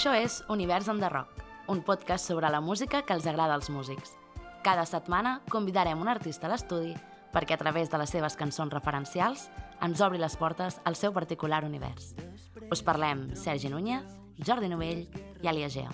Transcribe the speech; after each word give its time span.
Això 0.00 0.14
és 0.16 0.38
Univers 0.48 0.86
on 0.88 0.96
the 0.96 1.10
Rock, 1.12 1.42
un 1.68 1.82
podcast 1.84 2.24
sobre 2.24 2.48
la 2.48 2.62
música 2.64 3.02
que 3.04 3.12
els 3.12 3.26
agrada 3.28 3.52
als 3.52 3.68
músics. 3.68 4.14
Cada 4.64 4.86
setmana 4.88 5.42
convidarem 5.52 6.00
un 6.00 6.08
artista 6.08 6.46
a 6.48 6.50
l'estudi 6.54 6.94
perquè 7.34 7.52
a 7.52 7.60
través 7.60 7.90
de 7.92 7.98
les 8.00 8.08
seves 8.08 8.32
cançons 8.40 8.72
referencials 8.72 9.50
ens 9.84 10.00
obri 10.00 10.16
les 10.16 10.38
portes 10.40 10.78
al 10.88 10.96
seu 10.96 11.12
particular 11.12 11.66
univers. 11.68 12.14
Us 12.72 12.80
parlem 12.80 13.26
Sergi 13.36 13.68
Núñez, 13.68 14.08
Jordi 14.40 14.72
Novell 14.72 15.04
i 15.44 15.52
Alia 15.52 15.68
Gea. 15.68 15.92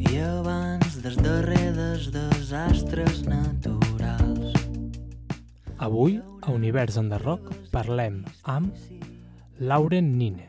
I 0.00 0.16
abans 0.30 0.96
dels 1.04 1.20
darrers 1.20 2.08
desastres 2.08 3.20
naturals. 3.28 4.56
Avui, 5.76 6.22
a 6.40 6.56
Univers 6.56 6.96
en 6.96 7.12
the 7.12 7.20
Rock, 7.20 7.52
parlem 7.68 8.22
amb 8.48 8.72
Lauren 9.60 10.16
Nine. 10.16 10.48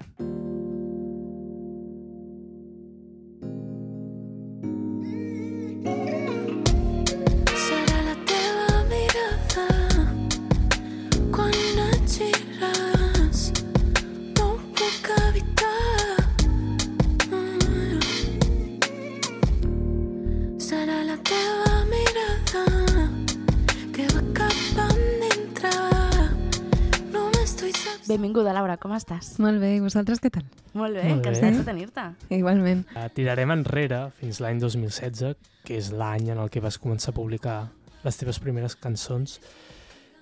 Com 28.84 28.94
estàs? 28.98 29.38
Molt 29.40 29.62
bé, 29.64 29.78
i 29.78 29.82
vosaltres 29.84 30.20
què 30.20 30.30
tal? 30.34 30.44
Molt 30.76 30.98
bé, 30.98 31.06
Molt 31.08 31.24
de 31.24 31.64
tenir-te. 31.64 32.04
Igualment. 32.36 32.84
Eh, 33.00 33.08
Tirarem 33.16 33.54
enrere 33.56 34.10
fins 34.18 34.42
l'any 34.44 34.60
2016, 34.60 35.38
que 35.64 35.78
és 35.80 35.94
l'any 35.96 36.34
en 36.34 36.42
el 36.44 36.52
que 36.52 36.60
vas 36.64 36.78
començar 36.82 37.14
a 37.14 37.16
publicar 37.16 37.58
les 38.04 38.20
teves 38.20 38.42
primeres 38.44 38.76
cançons. 38.76 39.38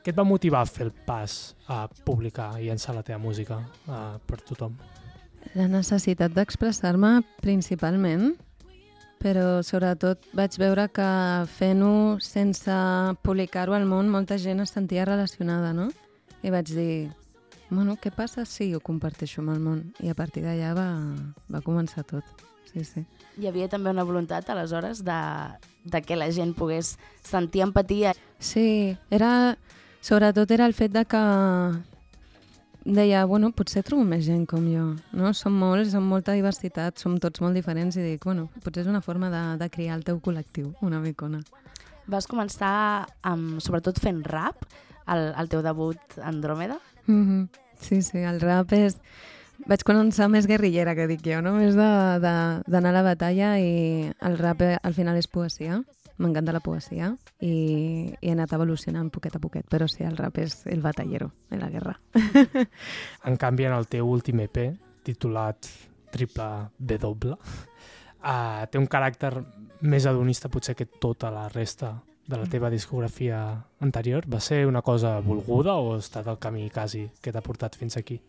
Què 0.02 0.14
et 0.14 0.18
va 0.18 0.26
motivar 0.26 0.62
a 0.62 0.70
fer 0.70 0.86
el 0.88 0.94
pas 1.08 1.56
a 1.70 1.88
publicar 2.06 2.54
i 2.62 2.70
llançar 2.70 2.94
la 2.94 3.04
teva 3.06 3.18
música 3.22 3.58
uh, 3.62 4.20
per 4.30 4.42
tothom? 4.46 4.78
La 5.58 5.66
necessitat 5.70 6.34
d'expressar-me 6.36 7.24
principalment, 7.42 8.36
però 9.22 9.62
sobretot 9.66 10.30
vaig 10.38 10.58
veure 10.62 10.86
que 10.94 11.08
fent-ho 11.58 12.20
sense 12.22 12.78
publicar-ho 13.26 13.74
al 13.78 13.90
món 13.90 14.10
molta 14.10 14.38
gent 14.42 14.62
es 14.62 14.74
sentia 14.74 15.06
relacionada, 15.10 15.74
no? 15.74 15.90
I 16.42 16.54
vaig 16.54 16.70
dir, 16.74 16.94
bueno, 17.72 17.96
què 17.98 18.12
passa 18.12 18.46
si 18.46 18.74
ho 18.76 18.82
comparteixo 18.84 19.42
amb 19.42 19.56
el 19.56 19.60
món? 19.64 19.84
I 20.04 20.12
a 20.12 20.16
partir 20.16 20.44
d'allà 20.44 20.74
va, 20.78 20.88
va 21.50 21.62
començar 21.66 22.04
tot. 22.06 22.28
Sí, 22.72 22.84
sí. 22.86 23.04
Hi 23.40 23.48
havia 23.50 23.68
també 23.72 23.92
una 23.92 24.04
voluntat, 24.08 24.50
aleshores, 24.52 25.02
de, 25.08 25.20
de 25.84 26.02
que 26.04 26.20
la 26.20 26.30
gent 26.32 26.54
pogués 26.56 26.98
sentir 27.24 27.64
empatia. 27.66 28.14
Sí, 28.40 28.98
era, 29.10 29.58
sobretot 30.04 30.52
era 30.52 30.68
el 30.68 30.76
fet 30.76 30.94
de 30.94 31.06
que 31.08 31.24
deia, 32.86 33.24
bueno, 33.26 33.52
potser 33.56 33.84
trobo 33.88 34.04
més 34.08 34.24
gent 34.26 34.46
com 34.50 34.68
jo, 34.72 34.86
no? 35.16 35.34
Som 35.38 35.58
molts, 35.62 35.92
som 35.94 36.08
molta 36.08 36.36
diversitat, 36.38 37.00
som 37.00 37.18
tots 37.22 37.44
molt 37.44 37.58
diferents 37.58 37.98
i 37.98 38.06
dic, 38.06 38.24
bueno, 38.26 38.48
potser 38.64 38.86
és 38.86 38.92
una 38.92 39.04
forma 39.06 39.30
de, 39.34 39.44
de 39.62 39.70
crear 39.74 40.00
el 40.00 40.06
teu 40.08 40.22
col·lectiu, 40.24 40.72
una 40.82 41.02
micona. 41.04 41.42
Vas 42.10 42.28
començar, 42.28 43.08
amb, 43.28 43.60
sobretot, 43.62 44.00
fent 44.02 44.24
rap, 44.28 44.66
el, 45.12 45.32
el 45.38 45.52
teu 45.52 45.62
debut 45.66 46.20
Andròmeda. 46.24 46.80
Mm 47.06 47.24
-hmm. 47.26 47.48
Sí, 47.82 48.02
sí, 48.02 48.20
el 48.20 48.42
rap 48.42 48.74
és... 48.78 48.98
Vaig 49.70 49.84
començar 49.86 50.26
més 50.32 50.48
guerrillera, 50.50 50.96
que 50.98 51.06
dic 51.06 51.22
jo, 51.26 51.38
no? 51.46 51.54
Més 51.60 51.76
d'anar 51.78 52.90
a 52.90 52.96
la 52.96 53.04
batalla 53.06 53.52
i 53.62 54.10
el 54.10 54.38
rap 54.40 54.64
eh, 54.66 54.78
al 54.82 54.96
final 54.98 55.20
és 55.20 55.30
poesia. 55.30 55.78
M'encanta 56.22 56.54
la 56.54 56.62
poesia 56.66 57.12
i, 57.42 57.52
i 57.52 58.30
he 58.30 58.34
anat 58.34 58.54
evolucionant 58.58 59.10
poquet 59.14 59.38
a 59.38 59.42
poquet, 59.42 59.66
però 59.70 59.88
sí, 59.90 60.04
el 60.06 60.18
rap 60.18 60.38
és 60.42 60.60
el 60.70 60.82
batallero 60.82 61.32
de 61.50 61.62
la 61.62 61.70
guerra. 61.74 61.98
En 63.30 63.38
canvi, 63.42 63.66
en 63.70 63.78
el 63.78 63.90
teu 63.90 64.10
últim 64.10 64.42
EP, 64.46 64.60
titulat 65.06 65.70
Triple 66.14 66.50
W, 66.78 67.34
uh, 67.34 68.66
té 68.70 68.82
un 68.82 68.90
caràcter 68.90 69.34
més 69.82 70.06
adonista 70.10 70.50
potser 70.50 70.76
que 70.78 70.90
tota 71.02 71.32
la 71.34 71.48
resta 71.50 71.96
de 72.28 72.38
la 72.38 72.46
teva 72.46 72.70
discografia 72.70 73.66
anterior. 73.80 74.26
Va 74.32 74.40
ser 74.40 74.66
una 74.68 74.82
cosa 74.82 75.20
volguda 75.20 75.76
o 75.76 75.96
ha 75.96 76.00
estat 76.00 76.28
el 76.28 76.40
camí 76.40 76.70
quasi 76.70 77.10
que 77.22 77.34
t'ha 77.34 77.42
portat 77.42 77.76
fins 77.76 77.98
aquí? 77.98 78.22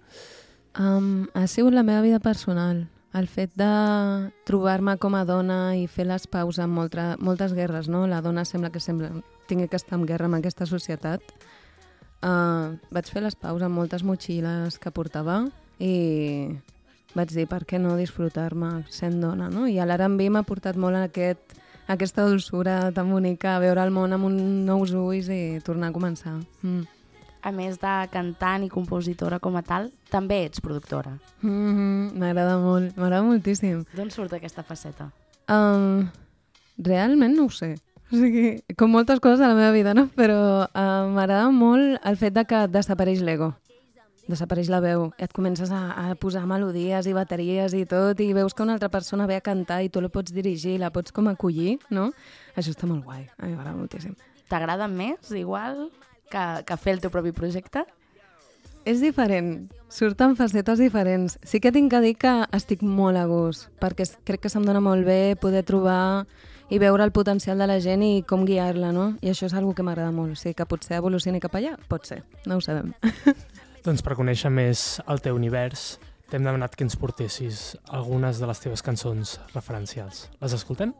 Um, 0.78 1.28
ha 1.34 1.46
sigut 1.46 1.74
la 1.74 1.84
meva 1.84 2.00
vida 2.02 2.18
personal. 2.20 2.86
El 3.12 3.28
fet 3.28 3.52
de 3.60 3.68
trobar-me 4.48 4.96
com 4.96 5.14
a 5.14 5.26
dona 5.28 5.76
i 5.76 5.84
fer 5.86 6.06
les 6.08 6.24
paus 6.26 6.58
amb 6.58 6.72
molta, 6.72 7.16
moltes 7.20 7.52
guerres, 7.52 7.88
no? 7.92 8.06
La 8.08 8.22
dona 8.24 8.46
sembla 8.48 8.72
que 8.72 8.80
sembla 8.80 9.12
tingui 9.50 9.68
que 9.68 9.76
estar 9.76 9.98
en 9.98 10.06
guerra 10.08 10.30
amb 10.30 10.40
aquesta 10.40 10.66
societat. 10.66 11.20
Uh, 12.22 12.78
vaig 12.94 13.10
fer 13.12 13.20
les 13.24 13.36
paus 13.36 13.60
amb 13.62 13.76
moltes 13.76 14.04
motxilles 14.06 14.78
que 14.80 14.94
portava 14.94 15.42
i 15.82 16.48
vaig 17.12 17.34
dir, 17.34 17.44
per 17.50 17.66
què 17.68 17.80
no 17.82 17.98
disfrutar-me 17.98 18.86
sent 18.88 19.20
dona, 19.20 19.50
no? 19.52 19.66
I 19.68 19.76
l'R&B 19.82 20.30
m'ha 20.32 20.46
portat 20.48 20.78
molt 20.80 20.96
a 20.96 21.04
aquest, 21.10 21.58
aquesta 21.92 22.24
dulçura 22.28 22.92
tan 22.96 23.10
bonica, 23.12 23.58
veure 23.62 23.84
el 23.84 23.92
món 23.94 24.12
amb 24.16 24.28
un 24.28 24.36
nous 24.66 24.94
ulls 24.96 25.28
i 25.32 25.60
tornar 25.64 25.90
a 25.90 25.94
començar. 25.94 26.34
Mm. 26.62 26.82
A 27.42 27.50
més 27.50 27.78
de 27.82 27.92
cantant 28.12 28.62
i 28.62 28.70
compositora 28.70 29.40
com 29.42 29.56
a 29.58 29.64
tal, 29.66 29.90
també 30.10 30.44
ets 30.46 30.62
productora. 30.62 31.18
Mm 31.42 31.72
-hmm, 31.72 32.18
m'agrada 32.18 32.58
molt, 32.58 32.96
m'agrada 32.96 33.22
moltíssim. 33.22 33.84
D'on 33.94 34.10
surt 34.10 34.32
aquesta 34.32 34.62
faceta? 34.62 35.10
Um, 35.48 36.08
realment 36.78 37.34
no 37.36 37.46
ho 37.46 37.50
sé. 37.50 37.74
O 38.12 38.16
sigui, 38.16 38.62
com 38.76 38.90
moltes 38.92 39.20
coses 39.20 39.40
a 39.40 39.48
la 39.48 39.54
meva 39.54 39.72
vida, 39.72 39.94
no? 39.94 40.08
Però 40.14 40.68
uh, 40.68 41.08
m'agrada 41.08 41.50
molt 41.50 41.98
el 42.04 42.16
fet 42.16 42.34
de 42.34 42.44
que 42.44 42.68
desapareix 42.68 43.22
l'ego. 43.22 43.54
Desapareix 44.32 44.70
la 44.72 44.80
veu. 44.80 45.10
Et 45.20 45.32
comences 45.36 45.68
a, 45.74 45.82
a 45.92 46.16
posar 46.16 46.46
melodies 46.48 47.08
i 47.08 47.12
bateries 47.16 47.76
i 47.76 47.84
tot 47.88 48.20
i 48.24 48.30
veus 48.32 48.56
que 48.56 48.64
una 48.64 48.78
altra 48.78 48.88
persona 48.88 49.28
ve 49.28 49.36
a 49.36 49.44
cantar 49.44 49.82
i 49.84 49.90
tu 49.92 50.00
la 50.00 50.08
pots 50.12 50.32
dirigir, 50.32 50.78
la 50.80 50.92
pots 50.94 51.12
com 51.12 51.28
acollir, 51.28 51.76
no? 51.92 52.10
Això 52.56 52.72
està 52.72 52.88
molt 52.88 53.04
guai. 53.04 53.26
A 53.36 53.44
mi 53.44 53.52
m'agrada 53.52 53.76
moltíssim. 53.76 54.16
T'agrada 54.48 54.88
més, 54.88 55.28
igual, 55.36 55.90
que, 56.32 56.46
que 56.64 56.78
fer 56.80 56.96
el 56.96 57.04
teu 57.04 57.12
propi 57.12 57.34
projecte? 57.36 57.84
És 58.88 58.98
diferent, 58.98 59.68
surten 59.92 60.34
facetes 60.34 60.80
diferents. 60.82 61.36
Sí 61.46 61.60
que 61.62 61.70
tinc 61.74 61.92
que 61.92 62.00
dir 62.02 62.16
que 62.18 62.32
estic 62.56 62.82
molt 62.82 63.20
a 63.20 63.28
gust, 63.30 63.68
perquè 63.82 64.08
crec 64.26 64.42
que 64.42 64.50
se'm 64.50 64.66
dona 64.66 64.82
molt 64.82 65.06
bé 65.06 65.36
poder 65.38 65.62
trobar 65.68 66.24
i 66.72 66.80
veure 66.82 67.04
el 67.04 67.12
potencial 67.12 67.60
de 67.60 67.68
la 67.68 67.78
gent 67.84 68.02
i 68.02 68.24
com 68.26 68.46
guiar-la, 68.48 68.90
no? 68.96 69.12
I 69.20 69.30
això 69.30 69.46
és 69.46 69.54
algo 69.54 69.76
que 69.76 69.84
m'agrada 69.86 70.10
molt. 70.10 70.34
O 70.34 70.40
sigui, 70.40 70.56
que 70.56 70.66
potser 70.66 70.96
evolucioni 70.98 71.42
cap 71.42 71.54
allà? 71.60 71.76
Pot 71.92 72.08
ser, 72.08 72.22
no 72.48 72.58
ho 72.58 72.64
sabem. 72.64 72.94
Doncs 73.82 73.98
per 74.06 74.14
conèixer 74.14 74.46
més 74.54 74.80
el 75.10 75.18
teu 75.24 75.34
univers, 75.34 75.96
t'hem 76.30 76.44
demanat 76.46 76.76
que 76.78 76.84
ens 76.86 76.94
portessis 76.94 77.72
algunes 77.90 78.38
de 78.38 78.46
les 78.46 78.60
teves 78.62 78.84
cançons 78.86 79.32
referencials. 79.56 80.28
Les 80.38 80.54
escoltem? 80.54 80.92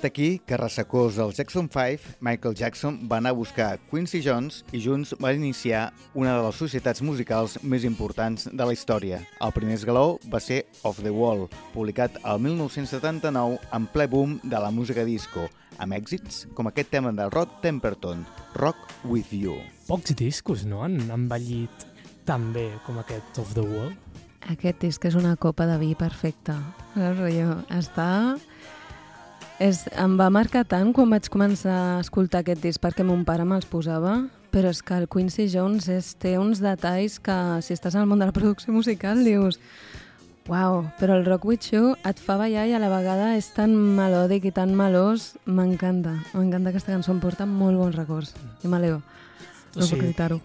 Vet 0.00 0.12
aquí 0.12 0.40
que 0.46 0.56
ressecós 0.56 1.16
del 1.16 1.34
Jackson 1.34 1.68
5, 1.68 2.16
Michael 2.20 2.54
Jackson 2.54 3.06
va 3.06 3.18
anar 3.18 3.34
a 3.34 3.36
buscar 3.36 3.78
Quincy 3.90 4.22
Jones 4.24 4.62
i 4.72 4.80
junts 4.80 5.12
van 5.20 5.36
iniciar 5.36 5.92
una 6.14 6.38
de 6.38 6.46
les 6.46 6.56
societats 6.56 7.02
musicals 7.04 7.58
més 7.60 7.84
importants 7.84 8.48
de 8.48 8.64
la 8.64 8.72
història. 8.72 9.18
El 9.44 9.52
primer 9.52 9.76
esgaló 9.76 10.16
va 10.32 10.40
ser 10.40 10.62
Off 10.88 11.02
the 11.04 11.12
Wall, 11.12 11.50
publicat 11.74 12.16
el 12.24 12.40
1979 12.40 13.58
en 13.76 13.88
ple 13.92 14.06
boom 14.08 14.38
de 14.40 14.56
la 14.56 14.70
música 14.72 15.04
disco, 15.04 15.50
amb 15.76 15.92
èxits 15.92 16.46
com 16.56 16.72
aquest 16.72 16.88
tema 16.96 17.12
de 17.12 17.28
Rod 17.28 17.60
Temperton, 17.60 18.24
Rock 18.56 19.04
With 19.04 19.36
You. 19.36 19.58
Pocs 19.84 20.16
discos, 20.16 20.64
no?, 20.64 20.80
han 20.86 20.96
envellit 21.12 21.84
tan 22.24 22.54
bé 22.56 22.70
com 22.86 23.04
aquest 23.04 23.44
Of 23.44 23.52
the 23.52 23.68
Wall. 23.68 23.92
Aquest 24.48 24.80
disc 24.80 25.04
és 25.04 25.14
una 25.20 25.36
copa 25.36 25.68
de 25.68 25.76
vi 25.76 25.92
perfecta. 25.92 26.56
Està 26.96 28.08
És, 29.60 29.82
em 30.00 30.14
va 30.16 30.30
marcar 30.32 30.62
tant 30.64 30.88
quan 30.96 31.10
vaig 31.12 31.26
començar 31.28 31.74
a 31.76 31.96
escoltar 32.00 32.40
aquest 32.40 32.62
disc 32.64 32.80
perquè 32.80 33.04
mon 33.04 33.26
pare 33.28 33.44
me'ls 33.44 33.66
posava, 33.68 34.14
però 34.48 34.70
és 34.72 34.80
que 34.80 34.96
el 34.96 35.04
Quincy 35.04 35.50
Jones 35.52 35.88
és, 35.92 36.14
té 36.16 36.38
uns 36.40 36.62
detalls 36.64 37.18
que 37.20 37.34
si 37.60 37.74
estàs 37.76 37.92
al 37.92 38.06
món 38.08 38.22
de 38.22 38.30
la 38.30 38.32
producció 38.32 38.72
musical 38.72 39.20
dius 39.26 39.60
Uau, 40.48 40.80
però 40.98 41.14
el 41.14 41.26
Rock 41.26 41.44
With 41.44 41.68
You 41.70 41.92
et 42.08 42.18
fa 42.18 42.38
ballar 42.40 42.64
i 42.66 42.72
a 42.74 42.80
la 42.80 42.88
vegada 42.90 43.34
és 43.38 43.50
tan 43.54 43.74
melòdic 43.94 44.48
i 44.48 44.52
tan 44.56 44.72
melós, 44.74 45.34
m'encanta. 45.44 46.16
M'encanta 46.32 46.72
aquesta 46.72 46.90
cançó, 46.96 47.12
em 47.12 47.20
porta 47.22 47.46
molt 47.46 47.78
bons 47.78 47.94
records. 47.94 48.32
I 48.64 48.70
m'aleo, 48.72 48.96
no 49.76 49.84
sigui, 49.84 50.00
puc 50.00 50.06
evitar-ho. 50.08 50.40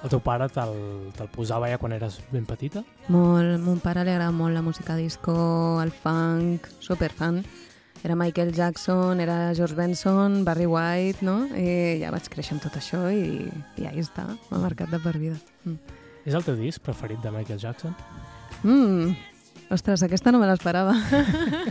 El 0.00 0.14
teu 0.14 0.22
pare 0.24 0.46
te'l 0.48 0.76
te 1.18 1.26
posava 1.34 1.68
ja 1.68 1.76
quan 1.82 1.92
eres 1.92 2.22
ben 2.30 2.46
petita? 2.48 2.80
Molt, 3.12 3.58
mon 3.60 3.82
pare 3.82 4.06
li 4.06 4.14
agrada 4.14 4.30
molt 4.32 4.56
la 4.56 4.62
música 4.64 4.96
disco, 4.96 5.34
el 5.82 5.90
funk, 5.90 6.70
superfan. 6.80 7.42
Era 8.02 8.16
Michael 8.16 8.52
Jackson, 8.56 9.20
era 9.20 9.54
George 9.54 9.74
Benson, 9.74 10.44
Barry 10.44 10.66
White, 10.66 11.20
no? 11.20 11.44
I 11.52 12.00
ja 12.00 12.12
vaig 12.14 12.30
créixer 12.32 12.56
amb 12.56 12.64
tot 12.64 12.78
això 12.80 13.02
i, 13.12 13.44
i 13.76 13.88
ahí 13.88 14.00
està, 14.00 14.24
m'ha 14.48 14.60
marcat 14.62 14.88
de 14.92 15.00
per 15.02 15.18
vida. 15.18 15.36
Mm. 15.66 15.98
És 16.24 16.36
el 16.36 16.44
teu 16.46 16.56
disc 16.56 16.80
preferit 16.84 17.20
de 17.20 17.32
Michael 17.34 17.60
Jackson? 17.60 17.92
Mm. 18.62 19.12
Ostres, 19.70 20.02
aquesta 20.02 20.32
no 20.32 20.40
me 20.40 20.48
l'esperava. 20.48 20.96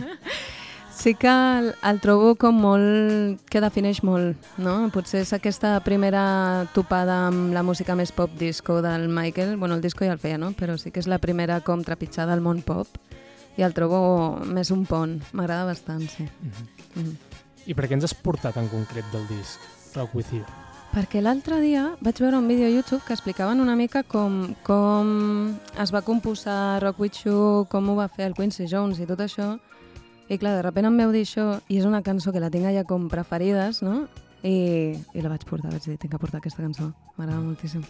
sí 1.00 1.14
que 1.14 1.28
el, 1.28 1.74
el 1.82 2.00
trobo 2.00 2.34
com 2.38 2.56
molt... 2.62 3.42
que 3.50 3.62
defineix 3.62 4.02
molt, 4.06 4.38
no? 4.60 4.76
Potser 4.94 5.24
és 5.24 5.34
aquesta 5.34 5.74
primera 5.82 6.68
topada 6.76 7.26
amb 7.28 7.54
la 7.56 7.64
música 7.66 7.96
més 7.98 8.14
pop 8.14 8.32
disco 8.38 8.80
del 8.84 9.08
Michael. 9.08 9.56
Bueno, 9.56 9.74
el 9.74 9.82
disco 9.82 10.06
ja 10.06 10.14
el 10.14 10.22
feia, 10.22 10.38
no? 10.38 10.52
Però 10.54 10.78
sí 10.78 10.94
que 10.94 11.02
és 11.02 11.10
la 11.10 11.18
primera 11.18 11.60
com 11.66 11.82
trepitjada 11.82 12.36
al 12.36 12.44
món 12.44 12.62
pop. 12.62 12.88
I 13.58 13.66
el 13.66 13.74
trobo 13.74 14.00
més 14.46 14.70
un 14.70 14.86
pont. 14.88 15.18
M'agrada 15.34 15.66
bastant, 15.68 16.06
sí. 16.08 16.26
Mm. 16.94 17.14
I 17.66 17.76
per 17.76 17.86
què 17.86 17.96
ens 17.96 18.06
has 18.06 18.16
portat 18.16 18.56
en 18.60 18.68
concret 18.70 19.06
del 19.12 19.26
disc 19.28 19.62
Rock 19.96 20.14
With 20.16 20.32
You? 20.34 20.44
Perquè 20.90 21.20
l'altre 21.22 21.60
dia 21.62 21.84
vaig 22.02 22.18
veure 22.18 22.38
un 22.40 22.48
vídeo 22.50 22.66
a 22.66 22.70
YouTube 22.70 23.04
que 23.06 23.14
explicaven 23.14 23.60
una 23.62 23.76
mica 23.78 24.02
com, 24.02 24.56
com 24.66 25.12
es 25.78 25.92
va 25.94 26.02
composar 26.02 26.80
Rock 26.82 27.04
With 27.04 27.20
You, 27.26 27.66
com 27.70 27.92
ho 27.92 27.94
va 27.98 28.08
fer 28.10 28.26
el 28.26 28.34
Quincy 28.34 28.66
Jones 28.70 28.98
i 28.98 29.06
tot 29.06 29.22
això. 29.22 29.52
I 30.30 30.38
clar, 30.38 30.56
de 30.56 30.66
sobte 30.66 30.86
em 30.86 30.98
veu 30.98 31.12
dir 31.14 31.22
això 31.26 31.46
i 31.68 31.78
és 31.78 31.86
una 31.86 32.02
cançó 32.06 32.32
que 32.34 32.42
la 32.42 32.50
tinc 32.50 32.66
allà 32.70 32.82
com 32.86 33.06
preferides, 33.10 33.82
no? 33.86 34.06
I, 34.42 34.96
i 35.14 35.22
la 35.22 35.30
vaig 35.30 35.46
portar, 35.46 35.70
vaig 35.70 35.86
dir, 35.86 35.98
tinc 35.98 36.14
que 36.14 36.22
portar 36.22 36.40
aquesta 36.40 36.62
cançó. 36.62 36.90
M'agrada 37.18 37.42
moltíssim. 37.42 37.86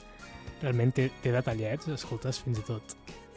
Realment 0.61 0.93
té, 0.93 1.09
té 1.25 1.33
detallets, 1.33 1.89
escoltes 1.95 2.41
fins 2.45 2.61
i 2.61 2.69
tot 2.69 2.97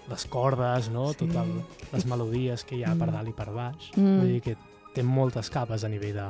les 0.10 0.26
cordes, 0.26 0.90
no? 0.92 1.10
Sí. 1.14 1.24
Tot 1.24 1.36
el, 1.44 1.54
les 1.94 2.06
melodies 2.10 2.64
que 2.68 2.76
hi 2.78 2.84
ha 2.84 2.96
per 2.96 3.08
Mm. 3.10 3.14
dalt 3.18 3.30
i 3.30 3.34
per 3.38 3.50
baix. 3.52 3.92
Mm. 3.96 4.18
Vull 4.20 4.34
dir 4.34 4.42
que 4.42 4.58
té 4.94 5.04
moltes 5.04 5.50
capes 5.50 5.84
a 5.84 5.90
nivell 5.90 6.14
de, 6.14 6.28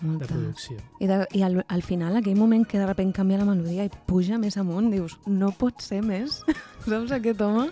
de 0.00 0.26
producció. 0.26 0.78
I, 0.98 1.06
de, 1.06 1.18
i 1.36 1.42
al, 1.42 1.64
al 1.68 1.82
final, 1.82 2.16
aquell 2.16 2.36
moment 2.36 2.64
que 2.66 2.78
de 2.78 2.86
sobte 2.86 3.04
canvia 3.12 3.38
la 3.38 3.44
melodia 3.44 3.84
i 3.84 3.90
puja 4.06 4.38
més 4.38 4.56
amunt, 4.56 4.90
dius, 4.90 5.18
no 5.26 5.52
pot 5.52 5.80
ser 5.84 6.00
més. 6.02 6.40
Saps 6.88 7.12
aquest 7.12 7.40
home? 7.40 7.68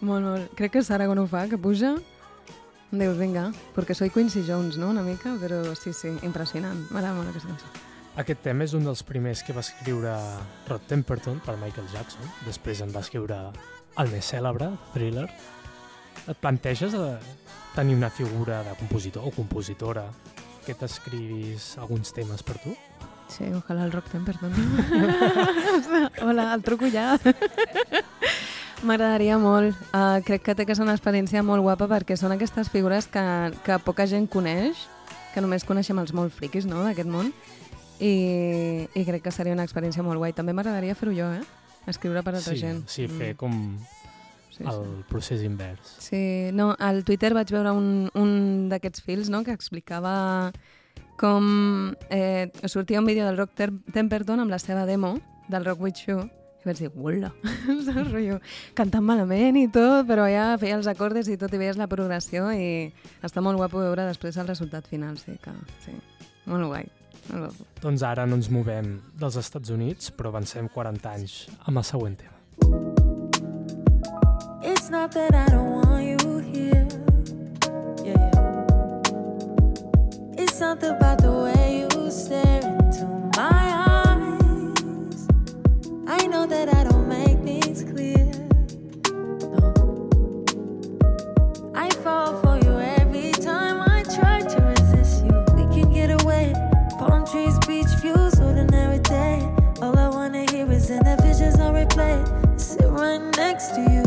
Molt, 0.00 0.24
molt. 0.26 0.50
Crec 0.58 0.72
que 0.76 0.82
Sara 0.82 1.06
quan 1.06 1.18
ho 1.18 1.26
fa, 1.26 1.46
que 1.48 1.56
puja. 1.58 1.94
Dius, 2.92 3.16
vinga, 3.16 3.46
perquè 3.72 3.94
soy 3.96 4.10
Quincy 4.12 4.42
Jones, 4.46 4.76
no?, 4.76 4.90
una 4.92 5.00
mica, 5.02 5.32
però 5.40 5.62
sí, 5.74 5.94
sí, 5.96 6.10
impressionant. 6.26 6.82
M'agrada 6.92 7.14
molt 7.16 7.30
aquesta 7.30 7.48
cançó. 7.48 7.70
Aquest 8.20 8.42
tema 8.44 8.66
és 8.66 8.74
un 8.76 8.84
dels 8.84 9.00
primers 9.08 9.40
que 9.42 9.54
va 9.56 9.62
escriure 9.64 10.12
Rod 10.68 10.82
Temperton 10.90 11.38
per 11.40 11.54
Michael 11.56 11.86
Jackson. 11.94 12.20
Després 12.44 12.82
en 12.84 12.92
va 12.92 13.00
escriure 13.00 13.38
el 13.98 14.12
més 14.12 14.28
cèlebre, 14.32 14.70
Thriller. 14.94 15.28
Et 16.28 16.38
planteges 16.38 16.94
de 16.94 17.16
tenir 17.74 17.96
una 17.96 18.10
figura 18.10 18.62
de 18.62 18.74
compositor 18.78 19.26
o 19.26 19.32
compositora 19.34 20.06
que 20.66 20.74
t'escrivis 20.78 21.72
alguns 21.82 22.12
temes 22.14 22.44
per 22.46 22.58
tu? 22.62 22.74
Sí, 23.32 23.48
ojalà 23.56 23.86
el 23.86 23.92
Rock 23.92 24.10
Temperton. 24.12 24.52
Hola, 26.26 26.52
el 26.54 26.62
truco 26.62 26.88
ja. 26.92 27.16
M'agradaria 28.86 29.38
molt. 29.38 29.78
Uh, 29.94 30.20
crec 30.26 30.44
que 30.44 30.56
té 30.58 30.66
que 30.66 30.76
ser 30.76 30.84
una 30.84 30.96
experiència 30.96 31.42
molt 31.46 31.64
guapa 31.64 31.88
perquè 31.90 32.18
són 32.18 32.34
aquestes 32.34 32.68
figures 32.70 33.08
que, 33.10 33.24
que 33.64 33.78
poca 33.86 34.06
gent 34.10 34.28
coneix, 34.30 34.86
que 35.32 35.40
només 35.40 35.64
coneixem 35.64 35.98
els 36.02 36.12
molt 36.12 36.34
friquis 36.34 36.66
no, 36.68 36.82
d'aquest 36.84 37.08
món, 37.08 37.32
i, 38.02 38.14
i 38.84 39.04
crec 39.06 39.24
que 39.24 39.34
seria 39.34 39.56
una 39.56 39.64
experiència 39.64 40.04
molt 40.04 40.20
guai. 40.20 40.34
També 40.36 40.52
m'agradaria 40.52 40.98
fer-ho 40.98 41.14
jo, 41.16 41.30
eh? 41.32 41.61
Escriure 41.86 42.22
per 42.22 42.34
altra 42.36 42.54
sí, 42.54 42.60
gent. 42.60 42.84
sí, 42.88 43.08
fer 43.08 43.32
Mm, 43.34 43.36
com 43.36 43.78
sí, 44.52 44.64
el 44.64 44.84
sí. 44.84 45.04
procés 45.08 45.42
invers. 45.42 45.96
Sí, 45.98 46.50
no, 46.52 46.76
al 46.78 47.02
Twitter 47.04 47.32
vaig 47.34 47.50
veure 47.50 47.72
un, 47.72 48.10
un 48.14 48.68
d'aquests 48.70 49.02
fils 49.02 49.30
no, 49.32 49.42
que 49.42 49.52
explicava 49.52 50.52
com 51.18 51.94
eh, 52.10 52.50
sortia 52.66 53.00
un 53.00 53.06
vídeo 53.06 53.26
del 53.26 53.36
Rock 53.38 53.54
Ter 53.54 53.70
Temperton 53.92 54.40
amb 54.40 54.50
la 54.50 54.58
seva 54.58 54.86
demo 54.86 55.16
del 55.48 55.64
Rock 55.64 55.80
With 55.82 56.06
You 56.06 56.22
i 56.62 56.68
vaig 56.68 56.78
dir, 56.78 56.92
uala, 56.94 57.32
saps, 57.86 58.12
rotllo, 58.12 58.36
cantant 58.78 59.02
malament 59.02 59.56
i 59.58 59.66
tot, 59.66 60.06
però 60.06 60.28
ja 60.30 60.52
feia 60.62 60.76
els 60.78 60.86
acordes 60.86 61.26
i 61.26 61.34
tot 61.36 61.50
i 61.50 61.58
veies 61.58 61.74
la 61.80 61.88
progressió 61.90 62.52
i 62.54 62.92
està 63.26 63.42
molt 63.42 63.58
guapo 63.58 63.82
veure 63.82 64.06
després 64.06 64.38
el 64.38 64.46
resultat 64.46 64.86
final, 64.86 65.18
sí, 65.18 65.34
que, 65.42 65.50
sí, 65.82 65.96
molt 66.46 66.70
guai. 66.70 66.86
Doncs 67.82 68.02
ara 68.02 68.26
no 68.26 68.34
ens 68.36 68.48
movem 68.50 69.00
dels 69.18 69.36
Estats 69.38 69.70
Units, 69.70 70.10
però 70.10 70.28
avancem 70.32 70.68
40 70.68 71.08
anys 71.10 71.48
amb 71.66 71.78
el 71.78 71.84
següent 71.86 72.16
tema. 72.18 72.32
It's 74.62 74.90
not 74.90 75.12
that 75.12 75.34
I 75.34 75.46
don't 75.50 75.72
want 75.72 76.04
you 76.04 76.38
here. 76.38 76.86
Yeah, 78.04 78.30
yeah. 78.34 80.42
It's 80.42 80.54
something 80.58 80.90
about 80.90 81.18
the 81.18 81.30
way 81.30 81.78
you 81.80 82.10
stare 82.10 82.62
into 82.62 83.06
my 83.36 83.72
eyes. 83.86 85.26
I 86.06 86.26
know 86.26 86.46
that 86.46 86.68
I 86.68 86.81
next 103.52 103.74
to 103.74 103.82
you. 103.92 104.04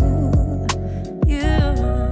You. 1.30 2.10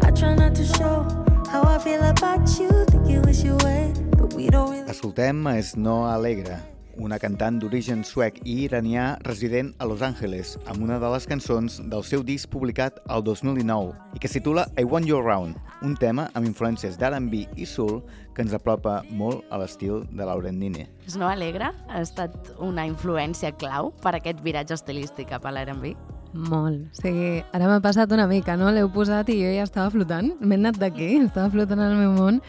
I 0.00 0.10
try 0.12 0.34
not 0.34 0.54
to 0.54 0.64
show 0.64 1.04
how 1.52 1.62
I 1.62 1.78
feel 1.78 2.02
about 2.02 2.48
you. 2.58 2.70
Think 2.88 3.06
you 3.06 3.20
wish 3.20 3.44
you 3.44 3.52
away, 3.60 3.92
but 4.16 4.32
we 4.32 4.48
don't 4.48 4.70
really. 4.70 4.88
Escoltem 4.88 5.46
a 5.46 5.60
Snow 5.62 6.06
Alegre, 6.08 6.56
una 6.96 7.18
cantant 7.20 7.58
d'origen 7.60 8.00
suec 8.08 8.40
i 8.48 8.62
iranià 8.64 9.18
resident 9.26 9.74
a 9.76 9.84
Los 9.84 10.00
Angeles, 10.00 10.54
amb 10.64 10.80
una 10.86 10.96
de 11.02 11.10
les 11.12 11.28
cançons 11.28 11.82
del 11.92 12.06
seu 12.08 12.24
disc 12.24 12.48
publicat 12.48 13.02
el 13.12 13.26
2019 13.28 13.92
i 14.16 14.22
que 14.22 14.30
es 14.30 14.38
titula 14.38 14.64
I 14.80 14.88
Want 14.88 15.10
You 15.10 15.20
Around, 15.20 15.60
un 15.84 15.98
tema 16.00 16.30
amb 16.32 16.48
influències 16.48 16.96
d'R&B 16.96 17.44
i 17.60 17.68
soul 17.68 18.00
que 18.32 18.40
ens 18.46 18.56
apropa 18.56 19.02
molt 19.10 19.44
a 19.52 19.60
l'estil 19.60 20.06
de 20.08 20.24
Lauren 20.24 20.56
Nine. 20.62 20.88
Snow 21.12 21.28
Alegre 21.28 21.74
ha 21.90 22.00
estat 22.00 22.54
una 22.56 22.88
influència 22.88 23.52
clau 23.52 23.92
per 24.00 24.16
aquest 24.16 24.40
viratge 24.40 24.80
estilístic 24.80 25.28
cap 25.34 25.44
a 25.44 25.52
l'R&B. 25.52 25.92
Molt. 26.34 26.88
O 26.90 26.98
sigui, 26.98 27.44
ara 27.54 27.68
m'ha 27.70 27.80
passat 27.82 28.10
una 28.12 28.26
mica, 28.26 28.56
no? 28.58 28.72
L'heu 28.74 28.88
posat 28.92 29.30
i 29.30 29.38
jo 29.38 29.52
ja 29.54 29.62
estava 29.62 29.92
flotant. 29.94 30.32
M'he 30.42 30.58
anat 30.58 30.80
d'aquí, 30.82 31.14
estava 31.22 31.52
flotant 31.52 31.82
al 31.84 31.94
meu 31.94 32.10
món, 32.16 32.40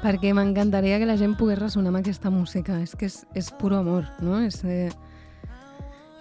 perquè 0.00 0.32
m'encantaria 0.32 0.96
que 0.98 1.08
la 1.08 1.18
gent 1.20 1.36
pogués 1.36 1.60
ressonar 1.60 1.92
amb 1.92 2.00
aquesta 2.00 2.32
música. 2.32 2.80
És 2.80 2.96
que 2.96 3.10
és, 3.10 3.20
és 3.36 3.52
puro 3.60 3.76
amor, 3.76 4.08
no? 4.24 4.40
És, 4.40 4.62
eh, 4.64 4.88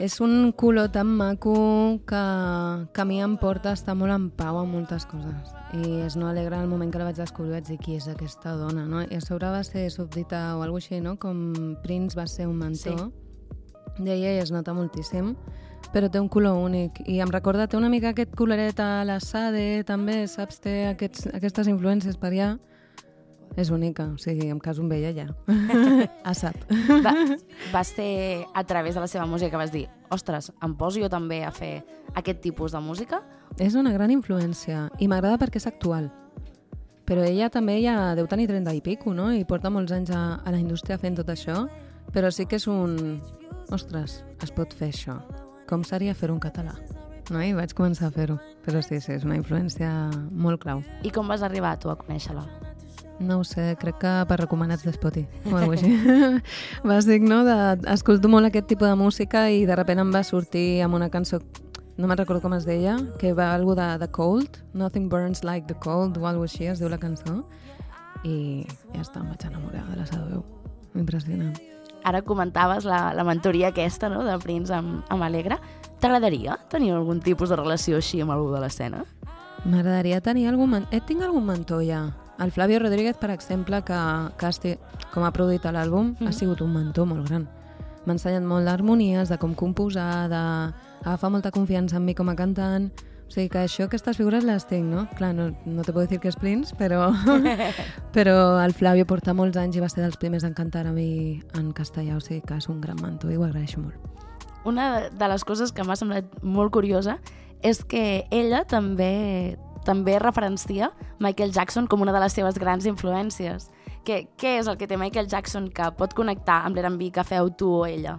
és 0.03 0.19
un 0.19 0.51
color 0.59 0.91
tan 0.91 1.07
maco 1.07 1.55
que, 2.03 2.23
que 2.91 3.01
a 3.01 3.07
mi 3.07 3.21
em 3.23 3.37
porta 3.39 3.71
a 3.71 3.79
estar 3.79 3.95
molt 3.95 4.11
en 4.11 4.29
pau 4.35 4.59
amb 4.59 4.75
moltes 4.75 5.07
coses. 5.07 5.55
I 5.71 6.01
és 6.03 6.19
no 6.19 6.27
alegre 6.27 6.59
el 6.59 6.67
moment 6.67 6.91
que 6.91 6.99
la 6.99 7.07
vaig 7.07 7.21
descobrir, 7.23 7.55
vaig 7.55 7.69
dir 7.71 7.79
qui 7.79 7.95
és 7.95 8.09
aquesta 8.11 8.57
dona, 8.59 8.83
no? 8.83 9.05
I 9.07 9.21
a 9.21 9.23
sobre 9.23 9.55
va 9.55 9.63
ser 9.63 9.87
subdita 9.87 10.49
o 10.57 10.65
alguna 10.67 10.83
així, 10.83 10.99
no? 10.99 11.15
Com 11.15 11.77
Prince 11.83 12.19
va 12.19 12.27
ser 12.27 12.51
un 12.51 12.59
mentor. 12.59 13.07
Sí. 13.07 14.03
D'ella 14.03 14.33
i 14.35 14.41
es 14.41 14.51
nota 14.51 14.73
moltíssim 14.75 15.37
però 15.93 16.09
té 16.11 16.19
un 16.21 16.29
color 16.31 16.57
únic 16.61 17.01
i 17.05 17.19
em 17.23 17.31
recorda, 17.31 17.67
té 17.67 17.77
una 17.77 17.89
mica 17.89 18.13
aquest 18.13 18.35
coloret 18.37 18.79
a 18.79 19.03
la 19.07 19.19
Sade 19.23 19.83
també, 19.87 20.23
saps? 20.31 20.61
Té 20.63 20.85
aquests, 20.91 21.29
aquestes 21.33 21.69
influències 21.71 22.17
per 22.21 22.31
allà 22.33 22.55
és 23.55 23.69
única, 23.71 24.09
o 24.11 24.19
sigui, 24.19 24.49
em 24.51 24.59
caso 24.59 24.83
amb 24.83 24.91
ella 24.97 25.13
ja 25.15 25.27
Assad 26.31 26.57
Va, 27.05 27.13
va 27.71 27.83
ser 27.87 28.43
a 28.53 28.65
través 28.67 28.97
de 28.97 29.05
la 29.05 29.07
seva 29.07 29.25
música 29.25 29.53
que 29.53 29.61
vas 29.61 29.71
dir 29.71 29.85
ostres, 30.11 30.51
em 30.63 30.75
poso 30.75 30.99
jo 30.99 31.09
també 31.09 31.43
a 31.45 31.53
fer 31.55 31.79
aquest 32.13 32.41
tipus 32.43 32.75
de 32.75 32.83
música? 32.83 33.23
és 33.59 33.77
una 33.79 33.93
gran 33.95 34.11
influència 34.11 34.89
i 34.99 35.07
m'agrada 35.07 35.39
perquè 35.39 35.61
és 35.61 35.69
actual 35.71 36.11
però 37.05 37.23
ella 37.23 37.51
també 37.53 37.77
ja 37.83 38.15
deu 38.17 38.27
tenir 38.27 38.49
30 38.49 38.73
i 38.73 38.81
pico, 38.81 39.13
no? 39.13 39.29
I 39.31 39.45
porta 39.45 39.69
molts 39.69 39.93
anys 39.93 40.11
a, 40.11 40.41
a 40.41 40.51
la 40.51 40.59
indústria 40.59 40.97
fent 40.97 41.21
tot 41.21 41.29
això, 41.29 41.67
però 42.11 42.33
sí 42.33 42.49
que 42.49 42.57
és 42.57 42.67
un... 42.67 43.21
Ostres, 43.73 44.23
es 44.41 44.53
pot 44.53 44.73
fer 44.77 44.91
això. 44.93 45.19
Com 45.69 45.83
seria 45.83 46.13
fer-ho 46.13 46.35
en 46.35 46.43
català? 46.43 46.75
No? 47.31 47.41
I 47.41 47.55
vaig 47.57 47.73
començar 47.73 48.11
a 48.11 48.13
fer-ho. 48.13 48.37
Però 48.65 48.81
sí, 48.85 48.99
sí, 49.01 49.15
és 49.15 49.25
una 49.25 49.37
influència 49.39 49.89
molt 50.31 50.61
clau. 50.61 50.83
I 51.03 51.11
com 51.13 51.27
vas 51.31 51.45
arribar 51.45 51.75
tu 51.81 51.89
a 51.89 51.97
conèixer-la? 51.97 52.45
No 53.19 53.39
ho 53.39 53.43
sé, 53.47 53.73
crec 53.79 53.97
que 54.01 54.13
per 54.27 54.37
recomanats 54.41 54.83
de 54.83 54.91
Spotify 54.91 55.47
o 55.47 55.55
alguna 55.55 55.77
així. 55.79 56.41
Bàsic, 56.91 57.23
no? 57.23 57.43
De, 57.47 57.55
escolto 57.93 58.29
molt 58.29 58.49
aquest 58.49 58.67
tipus 58.73 58.91
de 58.91 58.97
música 58.99 59.47
i 59.49 59.63
de 59.65 59.77
sobte 59.79 60.03
em 60.03 60.11
va 60.11 60.23
sortir 60.27 60.67
amb 60.83 60.99
una 60.99 61.09
cançó 61.09 61.39
no 61.97 62.09
me'n 62.09 62.17
recordo 62.19 62.41
com 62.43 62.53
es 62.57 62.65
deia, 62.67 62.97
que 63.19 63.31
va 63.33 63.53
algo 63.53 63.75
de 63.75 63.85
The 63.99 64.09
Cold, 64.11 64.57
Nothing 64.73 65.07
Burns 65.09 65.45
Like 65.47 65.67
the 65.67 65.79
Cold, 65.79 66.17
o 66.19 66.27
alguna 66.27 66.43
així 66.43 66.67
es 66.67 66.83
diu 66.83 66.91
la 66.91 66.99
cançó, 66.99 67.45
i 68.27 68.65
ja 68.91 69.05
està, 69.05 69.23
em 69.23 69.31
vaig 69.31 69.47
enamorar 69.47 69.85
de 69.93 70.01
la 70.01 70.09
seva 70.09 70.27
veu. 70.33 70.43
Impressionant. 70.95 71.55
Ara 72.05 72.21
comentaves 72.21 72.85
la, 72.85 73.09
la 73.17 73.23
mentoria 73.25 73.71
aquesta, 73.73 74.11
no?, 74.13 74.21
de 74.23 74.37
Prince 74.43 74.73
amb, 74.75 75.01
amb 75.09 75.25
Alegre. 75.25 75.57
T'agradaria 75.99 76.59
tenir 76.69 76.91
algun 76.93 77.21
tipus 77.25 77.49
de 77.49 77.57
relació 77.57 77.97
així 77.97 78.21
amb 78.21 78.35
algú 78.35 78.51
de 78.53 78.61
l'escena? 78.61 79.01
M'agradaria 79.65 80.21
tenir 80.21 80.45
algun... 80.51 80.83
Eh, 80.93 81.01
tinc 81.01 81.25
algun 81.25 81.47
mentor 81.47 81.81
ja. 81.81 82.03
El 82.37 82.51
Flavio 82.51 82.77
Rodríguez, 82.83 83.17
per 83.17 83.31
exemple, 83.33 83.81
que, 83.87 83.97
que 84.37 84.51
esti... 84.53 84.75
com 85.13 85.25
ha 85.25 85.33
produït 85.33 85.65
l'àlbum, 85.65 86.13
mm. 86.13 86.27
ha 86.27 86.35
sigut 86.35 86.61
un 86.61 86.75
mentor 86.75 87.09
molt 87.09 87.25
gran. 87.29 87.47
M'ha 88.05 88.13
ensenyat 88.13 88.45
molt 88.45 88.69
d'harmonies, 88.69 89.31
de 89.33 89.39
com 89.41 89.55
composar, 89.57 90.27
de 90.29 90.41
agafar 91.01 91.31
molta 91.33 91.49
confiança 91.55 91.97
en 91.97 92.05
mi 92.05 92.13
com 92.13 92.29
a 92.29 92.35
cantant. 92.37 92.91
O 93.25 93.33
sigui 93.33 93.49
que 93.49 93.63
això, 93.63 93.87
aquestes 93.87 94.19
figures 94.19 94.45
les 94.45 94.67
tinc, 94.69 94.85
no? 94.85 95.07
Clar, 95.17 95.33
no, 95.33 95.49
no 95.65 95.83
te 95.83 95.91
puedo 95.91 96.05
dir 96.07 96.19
que 96.21 96.29
és 96.29 96.37
Prince, 96.37 96.75
però, 96.77 97.09
però 98.15 98.35
el 98.61 98.75
Flavio 98.77 99.07
porta 99.09 99.33
molts 99.33 99.57
anys 99.57 99.79
i 99.79 99.83
va 99.83 99.89
ser 99.89 100.03
dels 100.03 100.19
primers 100.21 100.45
en 100.45 100.53
cantar 100.53 100.85
a 100.85 100.93
mi 100.93 101.41
en 101.57 101.71
castellà, 101.73 102.19
o 102.19 102.21
sigui 102.21 102.43
que 102.45 102.59
és 102.61 102.69
un 102.69 102.81
gran 102.83 103.01
mentor 103.01 103.33
i 103.33 103.39
ho 103.39 103.47
agraeixo 103.47 103.81
molt. 103.81 103.97
Una 104.65 105.09
de 105.09 105.29
les 105.29 105.45
coses 105.45 105.73
que 105.73 105.83
m'ha 105.85 105.97
semblat 105.97 106.29
molt 106.41 106.73
curiosa 106.73 107.19
és 107.65 107.81
que 107.85 108.25
ella 108.33 108.63
també 108.69 109.57
també 109.85 110.17
referencia 110.19 110.89
Michael 111.19 111.53
Jackson 111.53 111.87
com 111.87 112.01
una 112.01 112.11
de 112.11 112.19
les 112.19 112.33
seves 112.33 112.57
grans 112.59 112.87
influències. 112.89 113.69
Què, 114.05 114.25
què 114.37 114.57
és 114.59 114.67
el 114.67 114.77
que 114.77 114.89
té 114.89 114.97
Michael 114.97 115.29
Jackson 115.29 115.69
que 115.73 115.91
pot 115.97 116.13
connectar 116.17 116.63
amb 116.65 116.77
l'R&B 116.77 117.11
que 117.13 117.23
feu 117.23 117.51
tu 117.53 117.69
o 117.79 117.85
ella? 117.85 118.17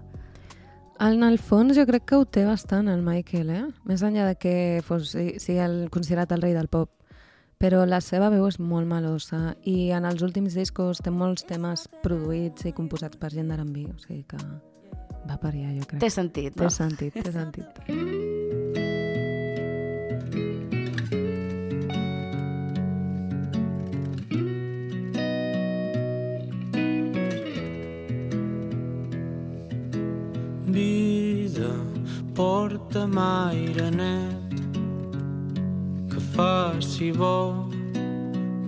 En 0.98 1.22
el 1.26 1.36
fons 1.38 1.76
jo 1.76 1.84
crec 1.88 2.06
que 2.08 2.16
ho 2.16 2.24
té 2.24 2.46
bastant 2.48 2.88
el 2.88 3.02
Michael, 3.04 3.50
eh? 3.52 3.64
Més 3.88 4.04
enllà 4.06 4.30
de 4.30 4.36
que 4.40 4.54
fos, 4.86 5.12
sigui 5.12 5.58
el, 5.60 5.90
considerat 5.92 6.32
el 6.32 6.44
rei 6.44 6.54
del 6.56 6.70
pop. 6.72 6.92
Però 7.60 7.84
la 7.88 8.02
seva 8.04 8.28
veu 8.32 8.44
és 8.48 8.58
molt 8.60 8.88
melosa 8.88 9.54
i 9.64 9.90
en 9.96 10.04
els 10.08 10.24
últims 10.24 10.56
discos 10.56 11.00
té 11.04 11.12
molts 11.12 11.46
temes 11.48 11.86
produïts 12.04 12.68
i 12.68 12.74
composats 12.76 13.16
per 13.20 13.32
gent 13.32 13.52
d'R&B, 13.52 13.88
o 13.92 13.98
sigui 14.04 14.24
que 14.28 14.40
va 15.26 15.36
per 15.40 15.54
allà, 15.54 15.72
jo 15.76 15.88
crec. 15.88 16.00
Té 16.04 16.12
sentit, 16.12 16.56
no? 16.56 16.66
Té 16.66 16.74
sentit, 16.80 17.20
té 17.20 17.32
sentit. 17.32 17.86
porta'm 32.76 33.16
aire 33.18 33.90
net, 33.90 34.52
que 36.10 36.20
faci 36.34 37.10
bo, 37.12 37.64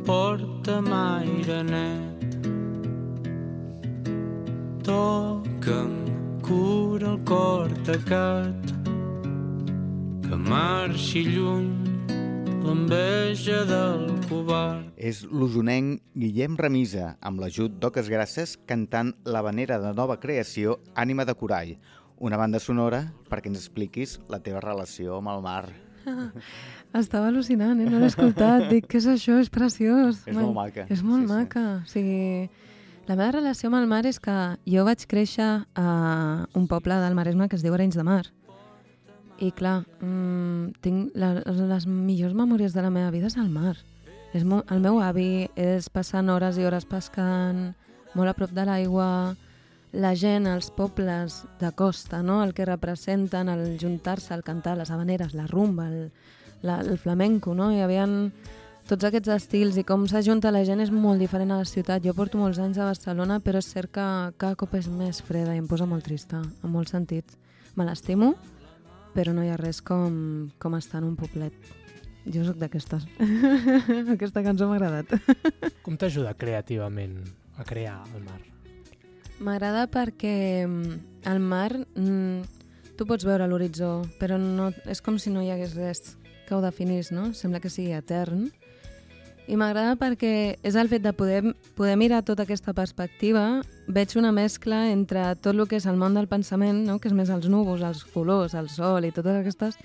porta'm 0.07 0.89
aire 0.93 1.63
net. 1.63 2.39
Toca'm, 4.83 5.93
cura 6.41 7.13
el 7.13 7.21
cor 7.29 7.69
tacat, 7.85 8.73
que 10.25 10.41
marxi 10.49 11.27
lluny 11.29 11.69
l'enveja 12.65 13.61
del 13.69 14.09
covard. 14.25 14.89
És 14.97 15.27
l'usonenc 15.29 16.01
Guillem 16.17 16.57
Remisa, 16.57 17.19
amb 17.21 17.45
l'ajut 17.45 17.77
d'Oques 17.77 18.09
Grasses, 18.09 18.57
cantant 18.65 19.13
la 19.29 19.45
vanera 19.45 19.77
de 19.85 19.93
nova 19.93 20.17
creació 20.17 20.81
Ànima 20.97 21.29
de 21.29 21.37
Corall, 21.37 21.77
una 22.21 22.37
banda 22.37 22.59
sonora 22.59 23.05
perquè 23.31 23.51
ens 23.51 23.61
expliquis 23.61 24.17
la 24.29 24.41
teva 24.43 24.61
relació 24.65 25.19
amb 25.21 25.31
el 25.35 25.43
mar. 25.45 25.65
Estava 26.99 27.29
al·lucinant, 27.29 27.79
eh? 27.83 27.89
No 27.91 27.99
l'he 28.01 28.09
escoltat. 28.09 28.69
Dic, 28.71 28.87
què 28.89 28.99
és 29.03 29.07
això? 29.11 29.37
És 29.43 29.51
preciós. 29.53 30.23
És 30.27 30.35
molt 30.37 30.55
maca. 30.57 30.87
És 30.89 31.03
molt 31.05 31.27
Sí, 31.27 31.29
sí. 31.29 31.33
maca. 31.35 31.65
O 31.85 31.91
sigui, 31.91 32.49
la 33.09 33.17
meva 33.17 33.31
relació 33.37 33.69
amb 33.69 33.79
el 33.83 33.87
mar 33.91 34.03
és 34.09 34.19
que 34.21 34.37
jo 34.69 34.85
vaig 34.89 35.05
créixer 35.11 35.51
a 35.77 35.87
un 36.57 36.67
poble 36.71 36.97
del 37.03 37.15
Maresme 37.17 37.49
que 37.49 37.57
es 37.57 37.63
diu 37.65 37.75
Arenys 37.77 37.97
de 37.99 38.05
Mar. 38.09 38.25
I 39.39 39.53
clar, 39.55 39.85
mmm, 40.01 40.73
tinc 40.83 41.13
la, 41.15 41.35
les 41.47 41.87
millors 41.87 42.35
memòries 42.35 42.73
de 42.75 42.83
la 42.83 42.91
meva 42.91 43.13
vida 43.15 43.29
és 43.31 43.37
al 43.39 43.49
mar. 43.53 43.77
És 44.35 44.43
mo 44.45 44.63
el 44.69 44.81
meu 44.85 44.99
avi 45.01 45.47
és 45.57 45.87
passant 45.89 46.29
hores 46.29 46.59
i 46.59 46.65
hores 46.67 46.85
pescant, 46.85 47.69
molt 48.19 48.29
a 48.29 48.35
prop 48.37 48.51
de 48.53 48.65
l'aigua, 48.67 49.37
la 49.93 50.15
gent, 50.15 50.47
els 50.47 50.71
pobles 50.75 51.45
de 51.61 51.73
costa, 51.73 52.23
no? 52.23 52.43
el 52.45 52.55
que 52.55 52.67
representen, 52.69 53.49
el 53.49 53.79
juntar-se, 53.81 54.35
el 54.35 54.45
cantar, 54.45 54.77
les 54.77 54.91
habaneres, 54.91 55.35
la 55.35 55.47
rumba, 55.47 55.89
el, 55.89 56.11
la, 56.63 56.81
el 56.81 56.99
flamenco, 56.99 57.55
no? 57.55 57.71
Hi 57.73 57.81
havia 57.81 58.07
tots 58.89 59.05
aquests 59.05 59.33
estils 59.35 59.79
i 59.81 59.85
com 59.85 60.07
s'ajunta 60.09 60.53
la 60.53 60.65
gent 60.65 60.81
és 60.81 60.93
molt 60.93 61.21
diferent 61.21 61.53
a 61.53 61.61
la 61.63 61.69
ciutat. 61.69 62.05
Jo 62.05 62.15
porto 62.17 62.41
molts 62.41 62.61
anys 62.61 62.79
a 62.81 62.89
Barcelona, 62.89 63.41
però 63.45 63.63
és 63.63 63.69
cert 63.69 63.93
que 63.93 64.07
cada 64.37 64.57
cop 64.61 64.77
és 64.79 64.89
més 64.89 65.23
freda 65.25 65.57
i 65.57 65.63
em 65.63 65.69
posa 65.69 65.89
molt 65.89 66.07
trista, 66.09 66.41
en 66.41 66.73
molts 66.73 66.93
sentits. 66.97 67.37
Me 67.77 67.87
l'estimo, 67.89 68.35
però 69.15 69.33
no 69.37 69.45
hi 69.45 69.53
ha 69.53 69.59
res 69.61 69.81
com, 69.85 70.49
com 70.59 70.77
estar 70.81 71.03
en 71.03 71.11
un 71.13 71.17
poblet. 71.21 71.55
Jo 72.29 72.45
sóc 72.45 72.59
d'aquestes. 72.61 73.07
Aquesta 74.17 74.45
cançó 74.45 74.69
m'ha 74.69 74.77
agradat. 74.77 75.17
Com 75.85 75.97
t'ajuda 75.97 76.37
creativament 76.37 77.23
a 77.57 77.65
crear 77.69 78.03
el 78.15 78.25
mar? 78.25 78.41
M'agrada 79.39 79.87
perquè 79.87 80.67
mm, 80.67 80.95
el 81.31 81.39
mar, 81.39 81.71
mm, 81.95 82.95
tu 82.99 83.07
pots 83.07 83.27
veure 83.27 83.47
l'horitzó, 83.47 84.03
però 84.19 84.39
no, 84.41 84.73
és 84.91 85.03
com 85.05 85.19
si 85.23 85.31
no 85.31 85.45
hi 85.45 85.53
hagués 85.55 85.77
res 85.79 86.17
que 86.49 86.57
ho 86.57 86.63
definís, 86.65 87.13
no? 87.15 87.31
Sembla 87.37 87.61
que 87.63 87.71
sigui 87.71 87.95
etern. 87.95 88.49
I 89.49 89.57
m'agrada 89.57 89.95
perquè 89.97 90.59
és 90.67 90.77
el 90.77 90.91
fet 90.91 91.05
de 91.05 91.15
poder, 91.17 91.55
poder 91.79 91.95
mirar 91.97 92.21
tota 92.27 92.45
aquesta 92.45 92.75
perspectiva, 92.77 93.63
veig 93.87 94.13
una 94.21 94.33
mescla 94.35 94.89
entre 94.91 95.23
tot 95.41 95.55
el 95.55 95.65
que 95.71 95.79
és 95.79 95.87
el 95.89 95.97
món 95.97 96.19
del 96.19 96.29
pensament, 96.29 96.83
no? 96.85 96.99
que 96.99 97.09
és 97.09 97.17
més 97.17 97.31
els 97.33 97.49
núvols, 97.49 97.85
els 97.87 98.03
colors, 98.13 98.53
el 98.59 98.69
sol 98.69 99.07
i 99.09 99.13
totes 99.15 99.39
aquestes, 99.39 99.79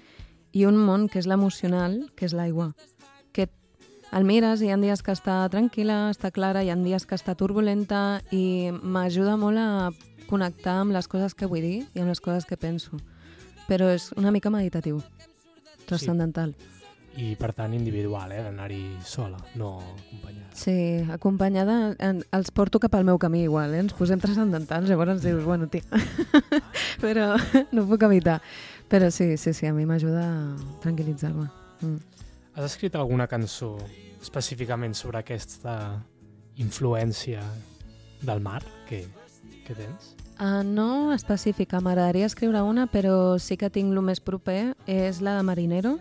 i 0.52 0.66
un 0.68 0.76
món 0.76 1.08
que 1.08 1.22
és 1.22 1.30
l'emocional, 1.30 2.02
que 2.18 2.28
és 2.28 2.36
l'aigua. 2.36 2.74
El 4.14 4.28
mires 4.30 4.62
i 4.62 4.68
hi 4.68 4.74
ha 4.74 4.78
dies 4.78 5.02
que 5.02 5.14
està 5.16 5.40
tranquil·la, 5.50 6.12
està 6.14 6.30
clara, 6.30 6.62
hi 6.62 6.70
ha 6.70 6.76
dies 6.78 7.08
que 7.10 7.18
està 7.18 7.34
turbulenta 7.34 8.22
i 8.30 8.70
m'ajuda 8.70 9.40
molt 9.42 9.58
a 9.58 9.90
connectar 10.30 10.76
amb 10.84 10.94
les 10.94 11.10
coses 11.10 11.34
que 11.34 11.50
vull 11.50 11.66
dir 11.66 11.80
i 11.96 12.04
amb 12.04 12.12
les 12.12 12.22
coses 12.22 12.46
que 12.46 12.58
penso. 12.58 13.00
Però 13.66 13.88
és 13.90 14.12
una 14.20 14.30
mica 14.36 14.52
meditatiu, 14.54 15.02
transcendental. 15.90 16.54
I, 17.18 17.34
per 17.38 17.52
tant, 17.58 17.74
individual, 17.74 18.32
eh? 18.34 18.42
D'anar-hi 18.46 18.82
sola, 19.06 19.38
no 19.58 19.76
acompanyada. 19.82 20.48
Sí, 20.58 20.78
acompanyada, 21.14 21.76
en, 22.02 22.24
els 22.38 22.54
porto 22.54 22.82
cap 22.82 22.94
al 22.98 23.06
meu 23.06 23.18
camí 23.22 23.44
igual, 23.46 23.74
eh? 23.74 23.84
ens 23.86 23.94
posem 23.98 24.22
transcendentals, 24.22 24.90
llavors 24.90 25.16
ens 25.18 25.26
dius, 25.26 25.44
bueno, 25.46 25.70
tia, 25.74 25.86
però 27.04 27.32
no 27.74 27.86
puc 27.90 28.06
evitar. 28.10 28.40
Però 28.90 29.10
sí, 29.14 29.36
sí, 29.38 29.54
sí, 29.54 29.70
a 29.70 29.74
mi 29.74 29.86
m'ajuda 29.90 30.26
a 30.26 30.82
tranquil·litzar-me. 30.86 31.50
Mm. 31.82 32.24
Has 32.56 32.66
escrit 32.72 32.96
alguna 32.96 33.28
cançó 33.28 33.78
específicament 34.22 34.94
sobre 34.94 35.18
aquesta 35.20 36.04
influència 36.62 37.42
del 38.22 38.40
mar 38.46 38.62
que, 38.88 39.08
que 39.66 39.74
tens? 39.74 40.12
Uh, 40.40 40.62
no 40.66 41.14
específica, 41.14 41.80
m'agradaria 41.82 42.26
escriure 42.30 42.62
una, 42.62 42.86
però 42.90 43.40
sí 43.42 43.58
que 43.58 43.70
tinc 43.74 43.90
el 43.94 44.02
més 44.06 44.20
proper, 44.22 44.76
és 44.86 45.20
la 45.22 45.36
de 45.38 45.44
Marinero, 45.46 45.96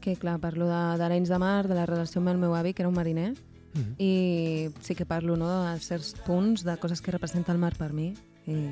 que 0.00 0.16
clar, 0.16 0.38
parlo 0.40 0.66
de- 0.68 0.96
d'Arenys 1.00 1.28
de, 1.28 1.34
de 1.34 1.38
Mar, 1.38 1.68
de 1.68 1.74
la 1.76 1.84
relació 1.86 2.20
amb 2.22 2.28
el 2.32 2.38
meu 2.40 2.54
avi, 2.56 2.72
que 2.72 2.82
era 2.82 2.88
un 2.88 2.94
mariner, 2.96 3.34
Mm 3.74 3.80
-hmm. 3.82 3.94
i 3.98 4.70
sí 4.80 4.94
que 4.94 5.04
parlo 5.04 5.36
no, 5.36 5.46
de 5.74 5.78
certs 5.78 6.14
punts, 6.26 6.64
de 6.64 6.76
coses 6.78 7.02
que 7.02 7.10
representa 7.12 7.52
el 7.52 7.58
mar 7.58 7.76
per 7.76 7.92
mi, 7.92 8.14
i 8.46 8.66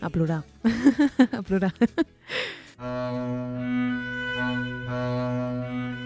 a 0.00 0.10
plorar, 0.10 0.44
a 1.32 1.42
plorar. 1.42 1.72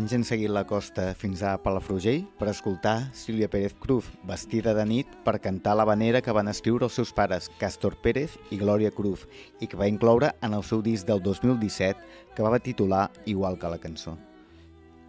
anys 0.00 0.14
han 0.16 0.22
seguit 0.24 0.48
la 0.48 0.62
costa 0.64 1.10
fins 1.18 1.42
a 1.44 1.58
Palafrugell 1.60 2.22
per 2.40 2.48
escoltar 2.48 3.10
Sílvia 3.16 3.50
Pérez 3.52 3.74
Cruz, 3.76 4.06
vestida 4.24 4.72
de 4.72 4.86
nit 4.88 5.10
per 5.26 5.40
cantar 5.44 5.74
la 5.76 5.84
vanera 5.84 6.22
que 6.24 6.32
van 6.32 6.48
escriure 6.48 6.86
els 6.86 6.96
seus 6.96 7.12
pares, 7.12 7.50
Castor 7.60 7.98
Pérez 8.00 8.38
i 8.50 8.56
Glòria 8.60 8.92
Cruz, 8.96 9.26
i 9.60 9.68
que 9.68 9.76
va 9.76 9.90
incloure 9.90 10.32
en 10.40 10.56
el 10.56 10.64
seu 10.64 10.80
disc 10.80 11.06
del 11.08 11.20
2017, 11.22 12.00
que 12.34 12.42
va 12.42 12.62
titular 12.64 13.10
igual 13.26 13.58
que 13.58 13.68
la 13.68 13.80
cançó. 13.82 14.16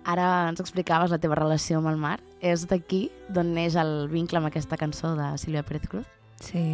Ara 0.03 0.50
ens 0.50 0.60
explicaves 0.60 1.13
la 1.13 1.21
teva 1.21 1.39
relació 1.39 1.79
amb 1.79 1.91
el 1.93 2.00
mar. 2.01 2.17
És 2.41 2.65
d'aquí 2.67 3.05
d'on 3.29 3.53
neix 3.55 3.77
el 3.79 4.10
vincle 4.12 4.41
amb 4.41 4.50
aquesta 4.50 4.79
cançó 4.81 5.13
de 5.15 5.29
Sílvia 5.38 5.63
Pérez 5.63 5.88
Cruz? 5.88 6.07
Sí, 6.41 6.65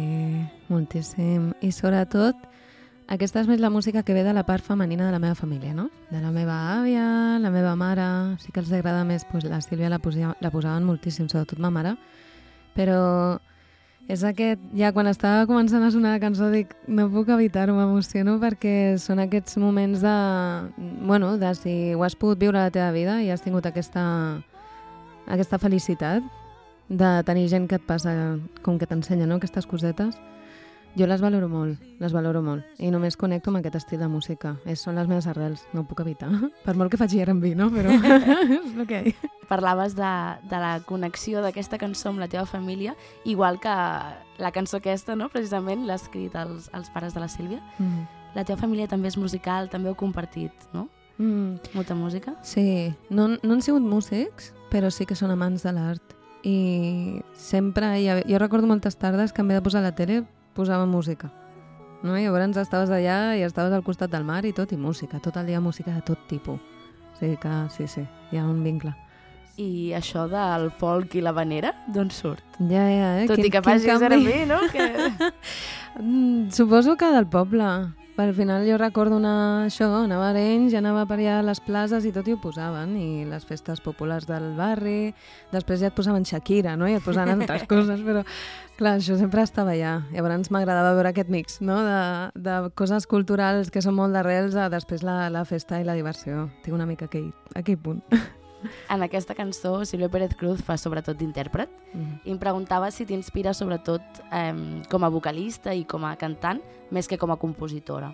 moltíssim. 0.72 1.52
I 1.60 1.70
sobretot, 1.70 2.48
aquesta 3.08 3.40
és 3.40 3.48
més 3.48 3.60
la 3.60 3.70
música 3.72 4.02
que 4.04 4.12
ve 4.12 4.22
de 4.22 4.34
la 4.36 4.44
part 4.44 4.64
femenina 4.64 5.06
de 5.06 5.12
la 5.14 5.18
meva 5.18 5.34
família, 5.34 5.72
no? 5.72 5.88
De 6.10 6.20
la 6.20 6.30
meva 6.30 6.58
àvia, 6.76 7.38
la 7.40 7.50
meva 7.50 7.72
mare... 7.74 8.36
Sí 8.42 8.52
que 8.52 8.60
els 8.60 8.72
agrada 8.72 9.04
més, 9.08 9.24
doncs 9.30 9.48
la 9.48 9.62
Sílvia 9.64 9.88
la, 9.88 9.98
posia, 9.98 10.34
la 10.44 10.50
posaven 10.52 10.84
moltíssim, 10.84 11.28
sobretot 11.32 11.58
ma 11.58 11.70
mare. 11.72 11.94
Però 12.76 13.00
és 14.12 14.26
aquest... 14.28 14.60
Ja 14.76 14.92
quan 14.92 15.08
estava 15.08 15.48
començant 15.48 15.86
a 15.86 15.90
sonar 15.94 16.18
la 16.18 16.20
cançó 16.20 16.50
dic, 16.52 16.76
no 16.84 17.08
puc 17.12 17.32
evitar-ho, 17.32 17.78
m'emociono 17.80 18.36
perquè 18.44 18.76
són 19.00 19.24
aquests 19.24 19.56
moments 19.56 20.04
de... 20.04 20.16
Bueno, 21.08 21.38
de 21.40 21.56
si 21.56 21.78
ho 21.96 22.04
has 22.04 22.16
pogut 22.16 22.44
viure 22.44 22.60
la 22.60 22.74
teva 22.74 22.92
vida 22.92 23.22
i 23.24 23.32
has 23.32 23.40
tingut 23.40 23.64
aquesta, 23.72 24.04
aquesta 25.32 25.56
felicitat 25.56 26.24
de 26.88 27.12
tenir 27.24 27.48
gent 27.48 27.68
que 27.68 27.80
et 27.80 27.88
passa, 27.88 28.12
com 28.64 28.76
que 28.76 28.88
t'ensenya, 28.88 29.24
no?, 29.24 29.40
aquestes 29.40 29.68
cosetes. 29.68 30.20
Jo 30.96 31.06
les 31.06 31.20
valoro 31.20 31.48
molt, 31.48 31.78
les 32.00 32.12
valoro 32.12 32.40
molt. 32.42 32.64
I 32.78 32.88
només 32.90 33.16
connecto 33.16 33.50
amb 33.50 33.60
aquest 33.60 33.76
estil 33.76 34.00
de 34.00 34.08
música. 34.08 34.56
És, 34.64 34.80
són 34.82 34.96
les 34.96 35.06
meves 35.06 35.26
arrels, 35.30 35.62
no 35.72 35.82
ho 35.82 35.86
puc 35.86 36.00
evitar. 36.00 36.28
Per 36.64 36.74
molt 36.74 36.90
que 36.90 36.96
faci 36.98 37.20
R&B, 37.22 37.52
no? 37.54 37.68
Però 37.70 37.92
és 37.92 38.74
el 38.76 38.86
que 38.88 39.02
hi. 39.06 39.14
Parlaves 39.48 39.94
de, 39.96 40.08
de 40.50 40.58
la 40.60 40.80
connexió 40.84 41.40
d'aquesta 41.44 41.78
cançó 41.78 42.10
amb 42.10 42.18
la 42.20 42.28
teva 42.28 42.46
família, 42.46 42.96
igual 43.24 43.60
que 43.60 43.68
la 44.38 44.52
cançó 44.52 44.78
aquesta, 44.78 45.14
no? 45.16 45.28
precisament, 45.32 45.86
l'ha 45.86 45.96
escrit 45.96 46.34
els, 46.36 46.68
els 46.76 46.90
pares 46.90 47.14
de 47.14 47.20
la 47.20 47.28
Sílvia. 47.28 47.60
Mm. 47.78 48.04
La 48.34 48.44
teva 48.44 48.58
família 48.60 48.88
també 48.88 49.08
és 49.08 49.16
musical, 49.16 49.70
també 49.72 49.88
heu 49.88 49.96
compartit, 49.96 50.52
no? 50.74 50.88
Mm. 51.18 51.56
Molta 51.74 51.94
música. 51.96 52.34
Sí, 52.42 52.92
no, 53.10 53.28
no 53.42 53.54
han 53.54 53.62
sigut 53.64 53.82
músics, 53.82 54.52
però 54.70 54.90
sí 54.92 55.06
que 55.08 55.16
són 55.18 55.32
amants 55.32 55.64
de 55.64 55.72
l'art. 55.72 56.14
I 56.46 57.20
sempre, 57.34 57.88
ha- 58.10 58.20
jo 58.28 58.38
recordo 58.38 58.68
moltes 58.68 58.96
tardes 58.96 59.32
que 59.32 59.40
en 59.42 59.48
vez 59.48 59.56
de 59.58 59.62
posar 59.64 59.82
la 59.82 59.94
tele, 59.94 60.24
posava 60.54 60.86
música. 60.86 61.32
No? 62.02 62.14
I 62.16 62.24
llavors 62.24 62.56
estaves 62.60 62.90
allà 62.94 63.34
i 63.36 63.42
estaves 63.42 63.74
al 63.74 63.82
costat 63.82 64.10
del 64.10 64.24
mar 64.24 64.44
i 64.46 64.54
tot, 64.54 64.72
i 64.72 64.78
música, 64.78 65.18
tot 65.20 65.36
el 65.36 65.50
dia 65.50 65.60
música 65.60 65.94
de 65.94 66.02
tot 66.06 66.26
tipus. 66.30 66.60
O 67.14 67.18
sigui 67.18 67.36
que 67.42 67.54
sí, 67.74 67.88
sí, 67.90 68.06
hi 68.30 68.38
ha 68.38 68.46
un 68.46 68.62
vincle. 68.62 68.94
I 69.58 69.90
això 69.98 70.28
del 70.30 70.68
folk 70.78 71.16
i 71.18 71.22
la 71.24 71.32
vanera, 71.34 71.72
d'on 71.90 72.12
surt? 72.14 72.44
Ja, 72.60 72.84
ja, 72.86 73.08
eh? 73.18 73.26
Tot 73.26 73.42
i 73.42 73.50
que 73.50 73.62
facis 73.66 74.04
R&B, 74.06 74.44
no? 74.46 74.60
Que... 74.72 74.86
Mm, 75.98 76.50
Suposo 76.54 76.94
que 76.96 77.10
del 77.10 77.26
poble. 77.26 77.66
Al 78.18 78.34
final 78.34 78.64
jo 78.66 78.74
recordo 78.80 79.20
anar 79.20 79.66
això, 79.68 79.86
anava 79.94 80.26
a 80.26 80.30
Arenys, 80.32 80.74
anava 80.74 81.04
per 81.06 81.20
allà 81.20 81.36
a 81.38 81.44
les 81.46 81.60
places 81.62 82.02
i 82.02 82.10
tot 82.10 82.26
i 82.26 82.34
ho 82.34 82.40
posaven, 82.42 82.96
i 82.98 83.24
les 83.28 83.44
festes 83.46 83.78
populars 83.84 84.26
del 84.26 84.48
barri, 84.58 85.12
després 85.52 85.78
ja 85.78 85.92
et 85.92 85.94
posaven 85.94 86.26
Shakira, 86.26 86.74
no? 86.76 86.88
I 86.90 86.96
et 86.98 87.04
posaven 87.04 87.36
altres 87.36 87.68
coses, 87.70 88.02
però 88.02 88.24
clar, 88.80 88.96
això 88.96 89.14
sempre 89.20 89.44
estava 89.46 89.76
allà. 89.76 90.00
Llavors 90.10 90.50
m'agradava 90.50 90.96
veure 90.98 91.12
aquest 91.14 91.30
mix, 91.30 91.60
no? 91.62 91.78
De, 91.86 92.00
de 92.42 92.58
coses 92.74 93.06
culturals 93.06 93.70
que 93.70 93.84
són 93.86 93.94
molt 93.94 94.18
d'arrels 94.18 94.58
a 94.58 94.66
després 94.72 95.06
la, 95.06 95.28
la 95.30 95.46
festa 95.46 95.78
i 95.78 95.86
la 95.86 95.94
diversió. 95.94 96.48
Tinc 96.66 96.74
una 96.74 96.90
mica 96.90 97.06
aquell, 97.06 97.30
aquell 97.54 97.78
punt. 97.78 98.02
En 98.90 99.02
aquesta 99.02 99.34
cançó, 99.38 99.84
Silvia 99.84 100.08
Pérez 100.10 100.34
Cruz 100.34 100.62
fa 100.66 100.76
sobretot 100.76 101.16
d'intèrpret 101.18 101.70
Mm. 101.94 102.20
i 102.24 102.30
em 102.32 102.38
preguntava 102.38 102.90
si 102.90 103.06
t'inspira 103.06 103.54
sobretot 103.54 104.02
eh, 104.30 104.82
com 104.90 105.04
a 105.04 105.08
vocalista 105.08 105.72
i 105.74 105.84
com 105.84 106.04
a 106.04 106.16
cantant 106.16 106.60
més 106.90 107.08
que 107.08 107.16
com 107.16 107.30
a 107.30 107.38
compositora. 107.38 108.10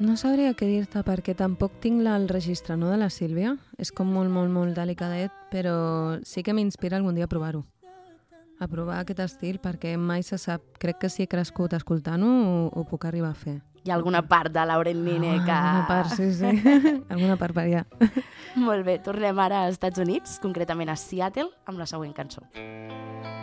No 0.00 0.16
sabria 0.16 0.54
què 0.56 0.64
dir-te 0.64 1.02
perquè 1.04 1.34
tampoc 1.36 1.74
tinc 1.82 2.00
la, 2.00 2.14
el 2.16 2.28
registre 2.30 2.76
no, 2.80 2.88
de 2.88 2.96
la 2.96 3.10
Sílvia. 3.10 3.58
És 3.76 3.92
com 3.92 4.08
molt, 4.08 4.30
molt, 4.32 4.48
molt 4.48 4.72
delicadet, 4.74 5.34
però 5.52 6.16
sí 6.24 6.42
que 6.42 6.54
m'inspira 6.56 6.96
algun 6.96 7.14
dia 7.14 7.26
a 7.28 7.28
provar-ho. 7.28 7.66
A 8.60 8.68
provar 8.68 9.00
aquest 9.00 9.20
estil 9.20 9.58
perquè 9.60 9.98
mai 10.00 10.22
se 10.22 10.38
sap. 10.38 10.62
Crec 10.80 10.98
que 11.00 11.10
si 11.12 11.22
he 11.24 11.28
crescut 11.28 11.76
escoltant-ho 11.76 12.30
ho, 12.30 12.70
ho 12.72 12.84
puc 12.88 13.04
arribar 13.04 13.34
a 13.34 13.36
fer. 13.36 13.58
Hi 13.84 13.90
ha 13.90 13.94
alguna 13.96 14.20
part 14.28 14.52
de 14.52 14.64
Lauren 14.68 15.04
Nine 15.04 15.38
que... 15.44 15.50
Ah, 15.50 15.70
Alguna 15.70 15.86
part, 15.88 16.10
sí, 16.16 16.32
sí. 16.36 16.50
alguna 17.14 17.36
part 17.40 17.56
per 17.56 17.64
allà. 17.64 17.84
Molt 18.60 18.84
bé, 18.84 18.98
tornem 19.04 19.38
ara 19.40 19.64
als 19.64 19.78
Estats 19.78 20.02
Units, 20.04 20.36
concretament 20.42 20.92
a 20.92 20.98
Seattle, 21.00 21.48
amb 21.70 21.80
la 21.80 21.88
següent 21.88 22.12
cançó. 22.16 22.44
Sending 22.54 23.39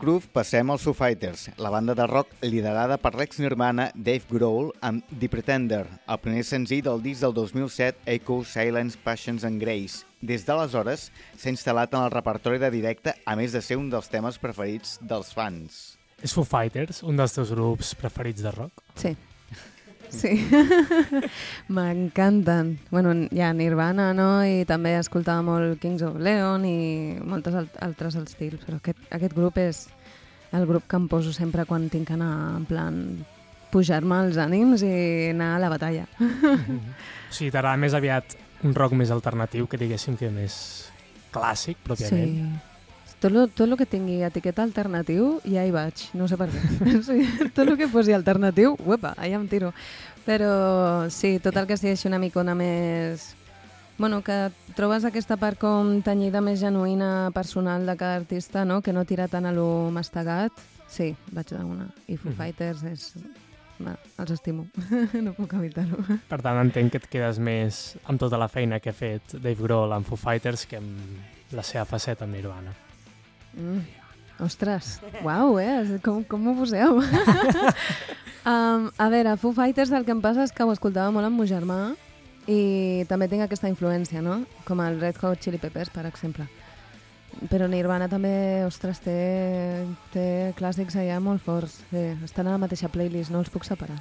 Cruz 0.00 0.24
passem 0.32 0.70
als 0.72 0.80
Foo 0.86 0.94
Fighters, 0.96 1.50
la 1.60 1.68
banda 1.68 1.92
de 1.92 2.06
rock 2.08 2.30
liderada 2.40 2.96
per 2.96 3.10
l'ex-nirvana 3.20 3.90
Dave 3.92 4.24
Grohl 4.30 4.70
amb 4.80 5.04
The 5.12 5.28
Pretender, 5.28 5.82
el 6.08 6.20
primer 6.24 6.40
senzill 6.48 6.80
del 6.86 7.02
disc 7.04 7.20
del 7.20 7.34
2007 7.36 8.08
Echo, 8.08 8.38
Silence, 8.48 8.96
Passions 9.04 9.44
and 9.44 9.60
Grace. 9.60 10.06
Des 10.24 10.46
d'aleshores 10.48 11.10
s'ha 11.36 11.52
instal·lat 11.52 11.92
en 11.92 12.06
el 12.06 12.14
repertori 12.16 12.56
de 12.62 12.72
directe, 12.72 13.12
a 13.28 13.36
més 13.36 13.52
de 13.52 13.60
ser 13.60 13.76
un 13.76 13.90
dels 13.92 14.08
temes 14.08 14.40
preferits 14.40 14.96
dels 15.04 15.34
fans. 15.36 15.82
És 16.24 16.32
Foo 16.32 16.48
Fighters, 16.48 17.02
un 17.04 17.20
dels 17.20 17.36
teus 17.36 17.52
grups 17.52 17.92
preferits 18.00 18.40
de 18.40 18.56
rock? 18.56 18.80
Sí. 18.96 19.12
Sí. 20.10 20.34
M'encanten. 21.74 22.76
Bueno, 22.90 23.14
hi 23.30 23.40
ha 23.40 23.52
Nirvana, 23.56 24.10
no? 24.16 24.42
I 24.44 24.64
també 24.68 24.96
escoltava 24.98 25.42
molt 25.46 25.80
Kings 25.82 26.02
of 26.06 26.18
Leon 26.20 26.66
i 26.68 27.16
moltes 27.22 27.56
al 27.56 27.68
altres 27.86 28.18
estils, 28.20 28.62
però 28.66 28.80
aquest, 28.80 29.00
aquest 29.10 29.36
grup 29.36 29.58
és 29.62 29.86
el 30.52 30.66
grup 30.66 30.88
que 30.90 30.98
em 30.98 31.06
poso 31.08 31.32
sempre 31.32 31.64
quan 31.64 31.88
tinc 31.92 32.08
que 32.10 32.16
anar 32.18 32.56
en 32.58 32.66
plan 32.66 33.02
pujar-me 33.70 34.24
els 34.26 34.38
ànims 34.42 34.82
i 34.82 34.94
anar 35.30 35.54
a 35.56 35.62
la 35.62 35.72
batalla. 35.72 36.06
O 37.30 37.32
sigui, 37.32 37.52
t'agrada 37.54 37.78
més 37.78 37.94
aviat 37.94 38.32
un 38.66 38.72
rock 38.74 38.96
més 38.98 39.12
alternatiu, 39.14 39.68
que 39.70 39.78
diguéssim 39.78 40.16
que 40.18 40.32
més 40.34 40.56
clàssic, 41.30 41.78
pròpiament. 41.86 42.32
Sí. 42.34 42.69
Tot 43.20 43.32
lo, 43.34 43.46
tot 43.52 43.68
lo 43.68 43.76
que 43.76 43.84
tingui 43.84 44.22
etiqueta 44.24 44.62
alternatiu, 44.64 45.40
ja 45.44 45.60
hi 45.66 45.72
vaig, 45.74 46.06
no 46.16 46.24
sé 46.28 46.38
per 46.40 46.46
què. 46.48 46.60
sí, 47.08 47.18
tot 47.52 47.66
el 47.68 47.76
que 47.76 47.88
posi 47.92 48.14
alternatiu, 48.16 48.78
uepa, 48.88 49.12
allà 49.20 49.36
em 49.36 49.44
tiro. 49.50 49.74
Però 50.24 51.08
sí, 51.12 51.34
tot 51.44 51.56
el 51.60 51.66
que 51.68 51.76
sigui 51.76 51.92
així 51.96 52.08
una 52.08 52.20
micona 52.22 52.54
més... 52.56 53.34
Bueno, 54.00 54.22
que 54.24 54.48
trobes 54.78 55.04
aquesta 55.04 55.36
part 55.36 55.58
com 55.60 55.98
tenyida 56.00 56.40
més 56.40 56.56
genuïna, 56.62 57.28
personal 57.36 57.84
de 57.84 57.98
cada 58.00 58.16
artista, 58.22 58.64
no? 58.64 58.80
que 58.80 58.94
no 58.96 59.04
tira 59.04 59.26
tant 59.28 59.44
a 59.44 59.52
lo 59.52 59.90
mastegat, 59.92 60.56
sí, 60.88 61.10
vaig 61.36 61.52
d'una. 61.52 61.90
I 62.08 62.16
Foo 62.16 62.32
Mhm. 62.32 62.36
Fighters 62.40 62.82
és... 62.88 63.10
Va, 63.80 63.94
els 64.20 64.30
estimo, 64.32 64.66
no 65.24 65.32
puc 65.36 65.52
evitar-ho. 65.56 66.00
Per 66.28 66.40
tant, 66.40 66.58
entenc 66.60 66.92
que 66.92 66.98
et 67.00 67.08
quedes 67.12 67.38
més 67.40 67.96
amb 68.08 68.20
tota 68.20 68.40
la 68.40 68.48
feina 68.48 68.80
que 68.80 68.92
ha 68.92 68.96
fet 68.96 69.36
Dave 69.36 69.56
Grohl 69.60 69.92
amb 69.96 70.08
Foo 70.08 70.16
Fighters 70.20 70.64
que 70.68 70.80
amb 70.80 71.52
la 71.56 71.64
seva 71.64 71.84
faceta 71.88 72.24
amb 72.24 72.36
Nirvana. 72.36 72.72
Mm. 73.54 73.80
Ostres, 74.40 74.94
uau, 75.20 75.58
eh? 75.60 76.00
Com, 76.04 76.22
com 76.24 76.46
ho 76.48 76.54
poseu? 76.56 77.02
um, 78.52 78.86
a 78.96 79.08
veure, 79.12 79.36
Foo 79.36 79.52
Fighters 79.52 79.92
el 79.92 80.06
que 80.06 80.14
em 80.14 80.22
passa 80.24 80.46
és 80.46 80.54
que 80.54 80.64
ho 80.64 80.72
escoltava 80.72 81.12
molt 81.12 81.28
amb 81.28 81.36
meu 81.36 81.48
germà 81.48 81.92
i 82.48 83.04
també 83.10 83.28
tinc 83.28 83.44
aquesta 83.44 83.68
influència, 83.68 84.22
no? 84.24 84.40
Com 84.64 84.80
el 84.80 84.96
Red 85.00 85.20
Hot 85.20 85.44
Chili 85.44 85.60
Peppers, 85.60 85.92
per 85.92 86.06
exemple. 86.08 86.48
Però 87.50 87.68
Nirvana 87.70 88.08
també, 88.10 88.64
ostres, 88.66 88.98
té, 89.04 89.14
té 90.14 90.24
clàssics 90.58 90.96
allà 90.98 91.20
molt 91.22 91.44
forts. 91.44 91.78
Bé, 91.92 92.16
estan 92.26 92.48
a 92.48 92.56
la 92.56 92.62
mateixa 92.64 92.90
playlist, 92.90 93.30
no 93.30 93.44
els 93.44 93.52
puc 93.52 93.68
separar. 93.68 94.00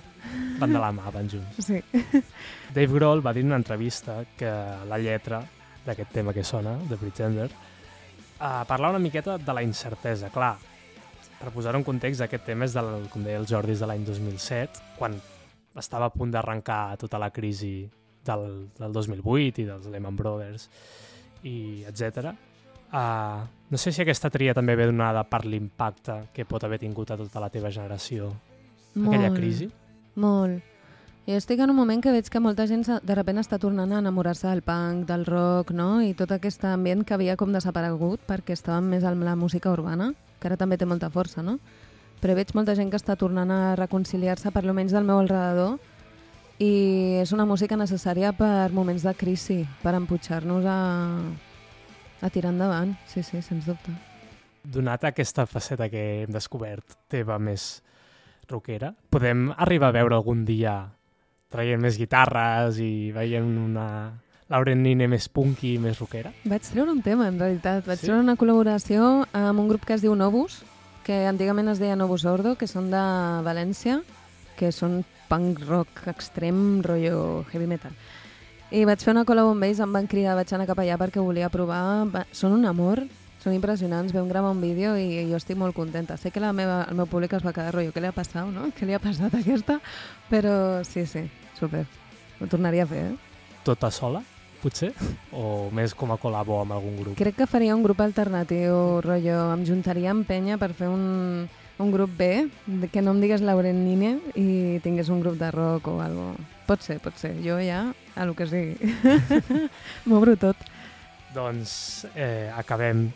Van 0.60 0.74
de 0.74 0.82
la 0.82 0.90
mà, 0.96 1.12
van 1.14 1.30
junts. 1.30 1.60
Sí. 1.68 1.84
Dave 2.76 2.90
Grohl 2.96 3.24
va 3.26 3.36
dir 3.36 3.46
en 3.46 3.52
una 3.52 3.62
entrevista 3.62 4.22
que 4.40 4.52
la 4.90 5.00
lletra 5.04 5.44
d'aquest 5.86 6.16
tema 6.16 6.34
que 6.34 6.44
sona, 6.44 6.78
de 6.90 6.98
Pretender, 7.00 7.50
uh, 8.40 8.64
parla 8.68 8.90
una 8.90 9.00
miqueta 9.00 9.38
de 9.38 9.54
la 9.54 9.64
incertesa. 9.64 10.32
Clar, 10.34 10.56
per 11.40 11.52
posar 11.56 11.76
en 11.78 11.86
context, 11.88 12.24
aquest 12.26 12.48
tema 12.48 12.68
és 12.68 12.76
del, 12.76 13.08
com 13.14 13.24
deia 13.24 13.40
el 13.40 13.48
Jordi, 13.48 13.78
de 13.80 13.88
l'any 13.88 14.06
2007, 14.08 14.84
quan 14.98 15.20
estava 15.80 16.10
a 16.10 16.14
punt 16.14 16.32
d'arrencar 16.34 16.98
tota 17.00 17.20
la 17.22 17.30
crisi 17.32 17.88
del, 18.26 18.70
del 18.78 18.96
2008 18.96 19.64
i 19.64 19.68
dels 19.68 19.88
Lehman 19.92 20.18
Brothers 20.20 20.68
i 21.48 21.86
etc. 21.88 22.34
Uh, 22.90 23.46
no 23.70 23.78
sé 23.78 23.94
si 23.94 24.02
aquesta 24.02 24.32
tria 24.34 24.56
també 24.58 24.76
ve 24.76 24.90
donada 24.90 25.24
per 25.30 25.46
l'impacte 25.46 26.24
que 26.34 26.48
pot 26.50 26.64
haver 26.66 26.82
tingut 26.82 27.12
a 27.14 27.20
tota 27.20 27.40
la 27.40 27.52
teva 27.54 27.72
generació 27.72 28.34
aquella 28.98 29.32
crisi. 29.36 29.70
Molt. 30.20 30.69
Jo 31.30 31.36
estic 31.38 31.60
en 31.62 31.70
un 31.70 31.76
moment 31.78 32.00
que 32.02 32.10
veig 32.10 32.26
que 32.34 32.40
molta 32.42 32.64
gent 32.66 32.82
de 33.06 33.16
sobte 33.16 33.38
està 33.38 33.60
tornant 33.62 33.92
a 33.94 34.00
enamorar-se 34.02 34.48
del 34.48 34.64
punk, 34.66 35.04
del 35.06 35.28
rock, 35.28 35.70
no? 35.78 36.02
I 36.02 36.16
tot 36.18 36.32
aquest 36.34 36.66
ambient 36.66 37.04
que 37.06 37.14
havia 37.14 37.36
com 37.38 37.54
desaparegut 37.54 38.24
perquè 38.26 38.56
estàvem 38.58 38.88
més 38.96 39.06
amb 39.06 39.22
la 39.22 39.36
música 39.38 39.70
urbana, 39.70 40.08
que 40.42 40.50
ara 40.50 40.58
també 40.58 40.80
té 40.82 40.88
molta 40.90 41.12
força, 41.14 41.46
no? 41.46 41.60
Però 42.18 42.34
veig 42.34 42.56
molta 42.58 42.74
gent 42.74 42.90
que 42.90 42.98
està 42.98 43.14
tornant 43.14 43.54
a 43.54 43.76
reconciliar-se, 43.78 44.50
per 44.50 44.66
lo 44.66 44.74
menys 44.74 44.98
del 44.98 45.06
meu 45.06 45.22
alrededor, 45.22 45.78
i 46.58 47.22
és 47.22 47.38
una 47.38 47.46
música 47.46 47.78
necessària 47.78 48.34
per 48.34 48.74
moments 48.74 49.06
de 49.06 49.14
crisi, 49.14 49.62
per 49.86 49.94
empujar-nos 50.02 50.66
a, 50.66 50.82
a 52.26 52.34
tirar 52.34 52.58
endavant. 52.58 52.98
Sí, 53.06 53.22
sí, 53.22 53.46
sens 53.46 53.70
dubte. 53.70 53.94
Donat 54.66 55.06
aquesta 55.06 55.46
faceta 55.46 55.94
que 55.94 56.24
hem 56.24 56.34
descobert 56.34 56.98
teva 57.06 57.38
més 57.38 57.84
rockera, 58.50 58.96
podem 59.14 59.52
arribar 59.54 59.94
a 59.94 60.02
veure 60.02 60.18
algun 60.18 60.42
dia 60.42 60.80
traient 61.50 61.82
més 61.82 61.98
guitarres 61.98 62.78
i 62.84 63.12
veient 63.16 63.48
una 63.58 63.86
Lauren 64.50 64.82
Nine 64.82 65.08
més 65.12 65.28
punky, 65.30 65.76
més 65.82 66.00
rockera? 66.02 66.32
Vaig 66.50 66.66
treure 66.66 66.92
un 66.94 67.04
tema, 67.06 67.28
en 67.30 67.38
realitat. 67.40 67.86
Vaig 67.86 68.00
Sí? 68.00 68.08
treure 68.08 68.24
una 68.24 68.36
col·laboració 68.38 69.26
amb 69.34 69.60
un 69.60 69.68
grup 69.70 69.86
que 69.86 69.94
es 69.94 70.02
diu 70.02 70.16
Novus, 70.16 70.64
que 71.06 71.26
antigament 71.30 71.70
es 71.70 71.80
deia 71.82 71.96
Novus 71.96 72.26
Ordo, 72.26 72.56
que 72.58 72.68
són 72.68 72.90
de 72.90 73.02
València, 73.46 74.02
que 74.58 74.72
són 74.72 75.04
punk 75.30 75.62
rock 75.68 76.08
extrem, 76.10 76.82
rotllo 76.82 77.46
heavy 77.52 77.68
metal. 77.70 77.92
I 78.72 78.84
vaig 78.86 79.02
fer 79.02 79.14
una 79.14 79.26
col·labo 79.26 79.54
amb 79.54 79.64
ells, 79.66 79.80
em 79.82 79.94
van 79.94 80.08
cridar, 80.10 80.36
vaig 80.38 80.52
anar 80.54 80.68
cap 80.70 80.78
allà 80.82 80.98
perquè 81.02 81.22
volia 81.22 81.50
provar. 81.50 82.06
Va, 82.10 82.26
són 82.32 82.54
un 82.54 82.66
amor, 82.70 83.02
són 83.42 83.54
impressionants, 83.54 84.14
vam 84.14 84.28
gravar 84.30 84.52
un 84.52 84.62
vídeo 84.62 84.96
i 84.98 85.28
jo 85.30 85.38
estic 85.38 85.58
molt 85.58 85.74
contenta. 85.78 86.18
Sé 86.18 86.30
que 86.30 86.42
la 86.42 86.54
meva, 86.54 86.84
el 86.90 86.96
meu 86.98 87.06
públic 87.10 87.34
es 87.34 87.46
va 87.46 87.54
quedar 87.54 87.74
rotllo, 87.74 87.94
què 87.94 88.02
li 88.02 88.10
ha 88.10 88.14
passat, 88.14 88.46
no? 88.50 88.68
Què 88.78 88.86
li 88.86 88.94
ha 88.94 89.00
passat 89.02 89.34
aquesta? 89.34 89.80
Però 90.30 90.84
sí, 90.86 91.06
sí, 91.06 91.24
super. 91.60 91.86
Ho 92.40 92.48
tornaria 92.48 92.86
a 92.86 92.90
fer, 92.90 93.06
eh? 93.12 93.16
Tota 93.68 93.92
sola, 93.92 94.22
potser? 94.64 94.92
O 95.36 95.70
més 95.76 95.94
com 95.98 96.12
a 96.14 96.18
col·labo 96.20 96.60
amb 96.62 96.76
algun 96.76 96.98
grup? 97.00 97.18
Crec 97.20 97.38
que 97.42 97.50
faria 97.50 97.76
un 97.76 97.84
grup 97.84 98.02
alternatiu, 98.04 99.00
rotllo, 99.06 99.40
em 99.56 99.66
juntaria 99.68 100.14
amb 100.14 100.28
penya 100.28 100.58
per 100.62 100.72
fer 100.78 100.90
un, 100.92 101.48
un 101.80 101.92
grup 101.92 102.16
B, 102.18 102.48
que 102.92 103.04
no 103.04 103.16
em 103.16 103.22
digues 103.24 103.44
Lauren 103.44 103.84
Nine 103.86 104.16
i 104.40 104.80
tingués 104.84 105.12
un 105.12 105.24
grup 105.24 105.40
de 105.40 105.52
rock 105.56 105.92
o 105.92 106.00
algo. 106.04 106.32
Pot 106.70 106.86
ser, 106.86 107.00
pot 107.04 107.18
ser. 107.18 107.34
Jo 107.44 107.60
ja, 107.64 107.88
a 108.16 108.28
lo 108.30 108.36
que 108.38 108.48
sigui. 108.48 108.94
M'obro 110.10 110.38
tot. 110.40 110.68
Doncs 111.36 112.06
eh, 112.16 112.50
acabem 112.56 113.10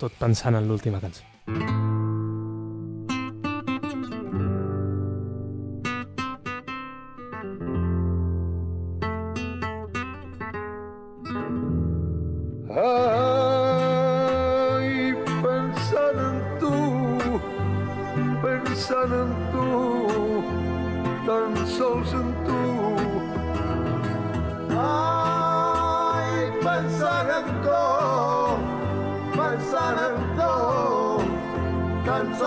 tot 0.00 0.14
pensant 0.18 0.58
en 0.58 0.70
l'última 0.70 1.02
cançó. 1.02 1.26
Ai, 1.52 2.01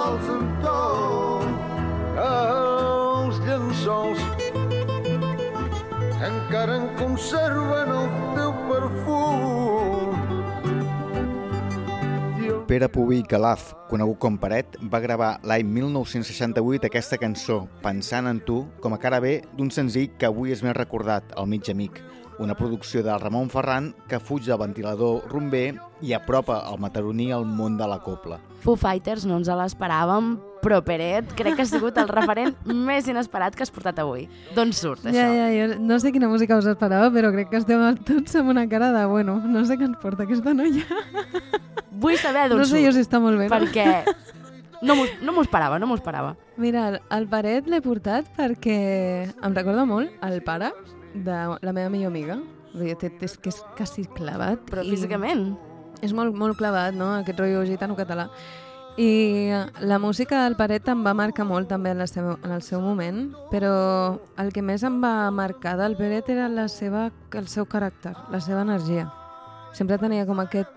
sols 0.06 0.28
en 0.30 0.50
tu. 0.62 0.74
Els 2.24 3.39
llençols 3.46 4.22
encara 6.28 6.78
en 6.82 6.86
conserven 7.00 7.94
el 7.96 8.05
Pere 12.65 12.88
Puví 12.89 13.21
Calaf, 13.21 13.75
conegut 13.91 14.17
com 14.17 14.39
Paret, 14.41 14.80
va 14.89 14.97
gravar 14.97 15.36
l'any 15.45 15.67
1968 15.69 16.88
aquesta 16.89 17.19
cançó, 17.21 17.60
Pensant 17.84 18.25
en 18.25 18.39
tu, 18.41 18.63
com 18.82 18.95
a 18.95 18.97
cara 18.97 19.19
B 19.21 19.36
d'un 19.54 19.69
senzill 19.69 20.15
que 20.17 20.25
avui 20.25 20.49
és 20.56 20.63
més 20.65 20.73
recordat, 20.73 21.30
El 21.38 21.45
mig 21.51 21.69
amic, 21.69 21.99
una 22.41 22.56
producció 22.58 23.04
del 23.06 23.19
Ramon 23.21 23.51
Ferran 23.54 23.91
que 24.10 24.17
fuig 24.17 24.47
del 24.49 24.58
ventilador 24.58 25.30
rumber 25.30 25.75
i 26.01 26.15
apropa 26.17 26.63
el 26.71 26.82
mataroní 26.82 27.30
al 27.32 27.45
món 27.45 27.78
de 27.78 27.86
la 27.86 27.99
copla. 28.01 28.39
Foo 28.65 28.75
Fighters 28.82 29.28
no 29.30 29.38
ens 29.38 29.54
l'esperàvem, 29.54 30.34
però 30.65 30.82
Peret 30.82 31.36
crec 31.38 31.60
que 31.60 31.67
ha 31.67 31.69
sigut 31.69 32.01
el 32.01 32.10
referent 32.10 32.58
més 32.89 33.06
inesperat 33.06 33.54
que 33.54 33.62
has 33.62 33.73
portat 33.75 34.01
avui. 34.01 34.25
D'on 34.58 34.73
surt, 34.73 35.06
això? 35.06 35.13
Ja, 35.21 35.30
ja, 35.38 35.54
jo 35.54 35.78
no 35.86 36.01
sé 36.01 36.10
quina 36.15 36.34
música 36.34 36.58
us 36.58 36.73
esperava, 36.73 37.13
però 37.13 37.30
crec 37.36 37.54
que 37.54 37.62
estem 37.62 38.01
tots 38.10 38.41
amb 38.41 38.58
una 38.58 38.65
cara 38.73 38.89
de, 38.97 39.06
bueno, 39.13 39.38
no 39.45 39.67
sé 39.69 39.78
què 39.78 39.86
ens 39.91 40.01
porta 40.01 40.25
aquesta 40.25 40.58
noia. 40.58 40.82
Vull 42.02 42.18
saber 42.20 42.50
d'on 42.50 42.60
No 42.60 42.66
sé 42.66 42.78
surt. 42.78 42.86
jo 42.86 42.92
si 42.96 43.04
està 43.06 43.22
molt 43.24 43.40
bé? 43.40 43.48
Perquè 43.52 44.04
no 44.86 44.96
m'ho 44.98 45.06
no 45.24 45.42
esperava, 45.42 45.80
no 45.80 45.88
m'ho 45.88 45.96
esperava. 45.96 46.36
Mira, 46.58 47.00
el, 47.12 47.28
paret 47.32 47.68
l'he 47.72 47.82
portat 47.84 48.28
perquè 48.38 48.76
em 49.32 49.56
recorda 49.56 49.86
molt 49.88 50.12
el 50.26 50.42
pare 50.44 50.74
de 51.16 51.40
la 51.62 51.74
meva 51.74 51.90
millor 51.90 52.12
amiga. 52.12 52.40
És 52.76 53.38
que 53.40 53.50
és 53.50 53.62
quasi 53.78 54.04
clavat. 54.18 54.60
Però 54.68 54.84
i 54.84 54.92
físicament. 54.92 55.54
És 56.04 56.12
molt, 56.12 56.36
molt 56.36 56.58
clavat, 56.60 56.94
no?, 56.94 57.14
aquest 57.22 57.40
rotllo 57.40 57.64
gitano-català. 57.64 58.28
I 58.98 59.52
eh, 59.52 59.66
la 59.80 59.98
música 60.00 60.44
del 60.44 60.56
Paret 60.56 60.88
em 60.92 61.02
va 61.04 61.14
marcar 61.16 61.44
molt 61.48 61.68
també 61.68 61.92
en, 61.92 62.00
la 62.00 62.08
seva, 62.08 62.38
en 62.44 62.52
el 62.56 62.62
seu 62.64 62.80
moment, 62.80 63.34
però 63.52 64.20
el 64.40 64.52
que 64.56 64.62
més 64.64 64.84
em 64.88 65.02
va 65.04 65.32
marcar 65.36 65.76
del 65.80 65.98
Paret 66.00 66.30
era 66.32 66.48
la 66.52 66.68
seva, 66.72 67.10
el 67.36 67.48
seu 67.52 67.68
caràcter, 67.68 68.14
la 68.32 68.40
seva 68.40 68.64
energia. 68.64 69.10
Sempre 69.76 69.98
tenia 70.00 70.28
com 70.28 70.40
aquest... 70.40 70.72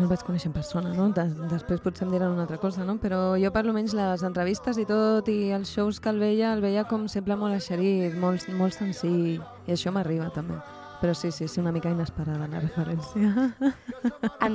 No 0.00 0.06
el 0.06 0.12
vaig 0.14 0.22
conèixer 0.24 0.48
en 0.48 0.54
persona, 0.54 0.94
no? 0.96 1.10
Des, 1.12 1.34
després 1.50 1.82
potser 1.84 2.06
em 2.06 2.14
diran 2.14 2.32
una 2.32 2.46
altra 2.46 2.56
cosa, 2.56 2.86
no? 2.88 2.94
Però 3.02 3.34
jo 3.36 3.50
per 3.52 3.60
almenys 3.66 3.92
les 3.92 4.22
entrevistes 4.24 4.78
i 4.80 4.86
tot 4.88 5.26
i 5.28 5.50
els 5.52 5.68
shows 5.68 5.98
que 6.00 6.08
el 6.08 6.22
veia, 6.22 6.54
el 6.56 6.62
veia 6.64 6.86
com 6.88 7.04
sempre 7.12 7.36
molt 7.36 7.58
eixerit, 7.58 8.16
molt, 8.16 8.46
molt 8.56 8.72
senzill, 8.78 9.42
i 9.68 9.74
això 9.74 9.92
m'arriba 9.92 10.30
també. 10.32 10.56
Però 11.02 11.12
sí, 11.12 11.28
sí, 11.36 11.48
sí, 11.48 11.60
una 11.60 11.72
mica 11.72 11.92
inesperada 11.92 12.48
la 12.48 12.62
referència. 12.64 13.50
En, 14.46 14.54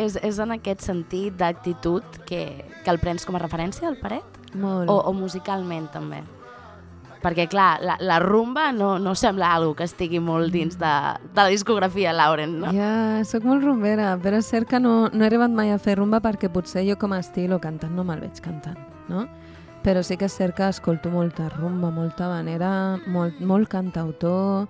és, 0.00 0.16
és 0.24 0.38
en 0.40 0.54
aquest 0.56 0.80
sentit 0.86 1.36
d'actitud 1.36 2.16
que, 2.24 2.40
que 2.64 2.92
el 2.92 3.00
prens 3.02 3.28
com 3.28 3.36
a 3.36 3.42
referència, 3.42 3.90
el 3.90 4.00
Paret? 4.00 4.40
Molt. 4.56 4.88
O, 4.88 4.96
o 5.10 5.12
musicalment, 5.12 5.90
també? 5.92 6.22
Perquè, 7.24 7.46
clar, 7.48 7.78
la, 7.80 7.94
la 8.04 8.18
rumba 8.20 8.66
no, 8.76 8.98
no 9.00 9.14
sembla 9.16 9.54
algo 9.56 9.72
que 9.78 9.86
estigui 9.88 10.18
molt 10.20 10.52
dins 10.52 10.76
de, 10.76 10.92
de 11.24 11.40
la 11.40 11.48
discografia 11.48 12.12
Lauren, 12.12 12.58
no? 12.60 12.72
Ja, 12.76 13.22
sóc 13.24 13.46
molt 13.48 13.64
rumbera, 13.64 14.10
però 14.20 14.42
és 14.42 14.50
cert 14.52 14.68
que 14.68 14.80
no, 14.82 15.08
no 15.08 15.24
he 15.24 15.30
arribat 15.30 15.54
mai 15.56 15.72
a 15.72 15.78
fer 15.80 15.96
rumba 15.96 16.20
perquè 16.20 16.50
potser 16.52 16.84
jo 16.84 16.98
com 17.00 17.16
a 17.16 17.22
estil 17.24 17.56
o 17.56 17.60
cantant 17.62 17.94
no 17.96 18.04
me'l 18.04 18.20
veig 18.20 18.42
cantant, 18.44 18.76
no? 19.08 19.24
Però 19.84 20.02
sí 20.04 20.18
que 20.20 20.28
és 20.28 20.36
cert 20.36 20.56
que 20.56 20.68
escolto 20.68 21.08
molta 21.12 21.48
rumba, 21.52 21.90
molta 21.92 22.28
vanera, 22.28 22.98
molt, 23.06 23.40
molt 23.40 23.72
cantautor... 23.72 24.68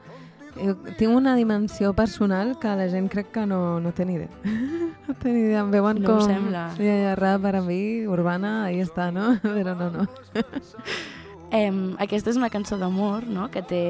Jo 0.54 0.76
tinc 0.94 1.10
una 1.10 1.32
dimensió 1.34 1.90
personal 1.98 2.52
que 2.62 2.70
la 2.78 2.86
gent 2.86 3.08
crec 3.10 3.32
que 3.34 3.42
no, 3.50 3.80
no 3.82 3.90
té 3.90 4.04
ni 4.06 4.14
idea. 4.20 4.30
no 5.08 5.16
té 5.18 5.32
ni 5.34 5.48
idea, 5.48 5.64
em 5.64 5.72
veuen 5.74 5.98
No 5.98 6.12
ho 6.12 6.20
com... 6.20 6.28
sembla. 6.30 6.68
Ja, 6.78 6.94
ja, 7.08 7.16
rap 7.18 7.42
per 7.42 7.56
a 7.58 7.62
mi, 7.66 8.06
urbana, 8.06 8.60
ahí 8.68 8.78
està, 8.78 9.10
no? 9.10 9.32
Però 9.42 9.74
no, 9.74 9.90
no. 9.98 10.06
Em, 11.52 11.94
aquesta 12.02 12.32
és 12.32 12.40
una 12.40 12.50
cançó 12.50 12.78
d'amor, 12.80 13.28
no?, 13.28 13.50
que 13.50 13.62
té... 13.62 13.84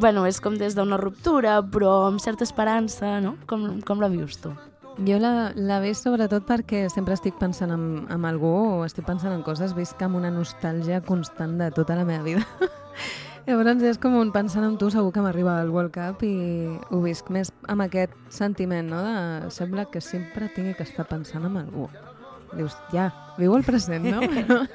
Bueno, 0.00 0.24
és 0.26 0.40
com 0.40 0.56
des 0.56 0.74
d'una 0.74 0.96
ruptura, 0.96 1.58
però 1.62 2.06
amb 2.08 2.20
certa 2.22 2.46
esperança, 2.48 3.18
no? 3.20 3.36
Com, 3.46 3.82
com 3.84 4.00
la 4.00 4.08
vius 4.08 4.38
tu? 4.40 4.54
Jo 5.06 5.16
la, 5.20 5.52
la 5.56 5.78
veig 5.80 5.96
sobretot 5.96 6.44
perquè 6.48 6.84
sempre 6.92 7.16
estic 7.16 7.38
pensant 7.40 7.72
en, 7.72 7.84
en 8.12 8.24
algú 8.28 8.50
o 8.52 8.84
estic 8.84 9.06
pensant 9.08 9.32
en 9.32 9.44
coses, 9.44 9.72
visc 9.76 10.00
amb 10.04 10.18
una 10.20 10.32
nostàlgia 10.32 11.00
constant 11.04 11.56
de 11.60 11.70
tota 11.72 11.96
la 11.96 12.04
meva 12.08 12.24
vida. 12.24 12.44
Llavors 13.46 13.82
és 13.82 13.98
com 13.98 14.14
un 14.14 14.30
pensant 14.30 14.62
en 14.62 14.76
tu, 14.78 14.90
segur 14.92 15.10
que 15.14 15.24
m'arriba 15.24 15.56
al 15.58 15.72
World 15.74 15.90
Cup 15.96 16.22
i 16.28 16.34
ho 16.92 17.00
visc 17.02 17.32
més 17.34 17.50
amb 17.72 17.82
aquest 17.88 18.14
sentiment, 18.30 18.92
no? 18.92 19.00
De, 19.02 19.50
sembla 19.50 19.88
que 19.90 20.04
sempre 20.04 20.52
tingui 20.54 20.76
que 20.78 20.86
estar 20.86 21.08
pensant 21.10 21.48
en 21.48 21.58
algú. 21.64 21.88
Dius, 22.56 22.76
ja, 22.92 23.08
viu 23.38 23.54
el 23.56 23.64
present, 23.64 24.04
no? 24.04 24.20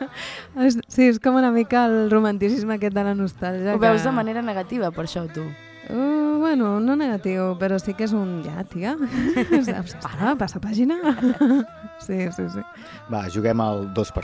És- 0.66 0.80
sí, 0.90 1.08
és 1.12 1.22
com 1.22 1.38
una 1.38 1.52
mica 1.54 1.86
el 1.86 2.10
romanticisme 2.12 2.78
aquest 2.78 2.96
de 2.98 3.06
la 3.06 3.14
nostàlgia. 3.18 3.76
Ho 3.76 3.82
veus 3.82 4.02
que... 4.02 4.10
de 4.10 4.16
manera 4.18 4.42
negativa, 4.42 4.92
per 4.92 5.06
això, 5.06 5.28
tu. 5.34 5.46
Uh, 5.88 6.36
bueno, 6.42 6.80
no 6.84 6.98
negatiu, 7.00 7.54
però 7.62 7.78
sí 7.80 7.94
que 7.96 8.08
és 8.10 8.16
un 8.18 8.42
ja, 8.44 8.66
tia. 8.68 8.98
Saps? 9.70 9.96
Està, 10.02 10.36
passa 10.40 10.60
pàgina. 10.64 11.00
sí, 12.06 12.26
sí, 12.36 12.50
sí. 12.58 12.66
Va, 13.14 13.28
juguem 13.32 13.64
al 13.64 13.88
2 13.94 14.16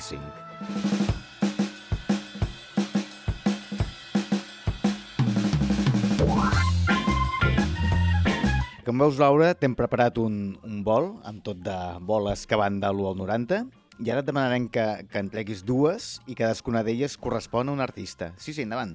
Com 8.83 8.99
veus, 8.99 9.15
Laura, 9.15 9.53
t'hem 9.55 9.77
preparat 9.79 10.17
un, 10.19 10.57
un 10.67 10.81
vol 10.83 11.05
amb 11.23 11.39
tot 11.45 11.61
de 11.63 11.75
boles 12.03 12.41
que 12.43 12.57
van 12.59 12.81
de 12.81 12.89
l'1 12.89 13.13
al 13.13 13.21
90 13.21 13.59
i 14.03 14.11
ara 14.11 14.19
et 14.19 14.27
demanarem 14.27 14.65
que, 14.73 14.83
que 15.07 15.21
en 15.23 15.29
treguis 15.31 15.61
dues 15.63 16.17
i 16.27 16.35
cadascuna 16.35 16.81
d'elles 16.83 17.15
correspon 17.15 17.71
a 17.71 17.77
un 17.77 17.79
artista. 17.85 18.33
Sí, 18.35 18.51
sí, 18.51 18.65
endavant. 18.67 18.91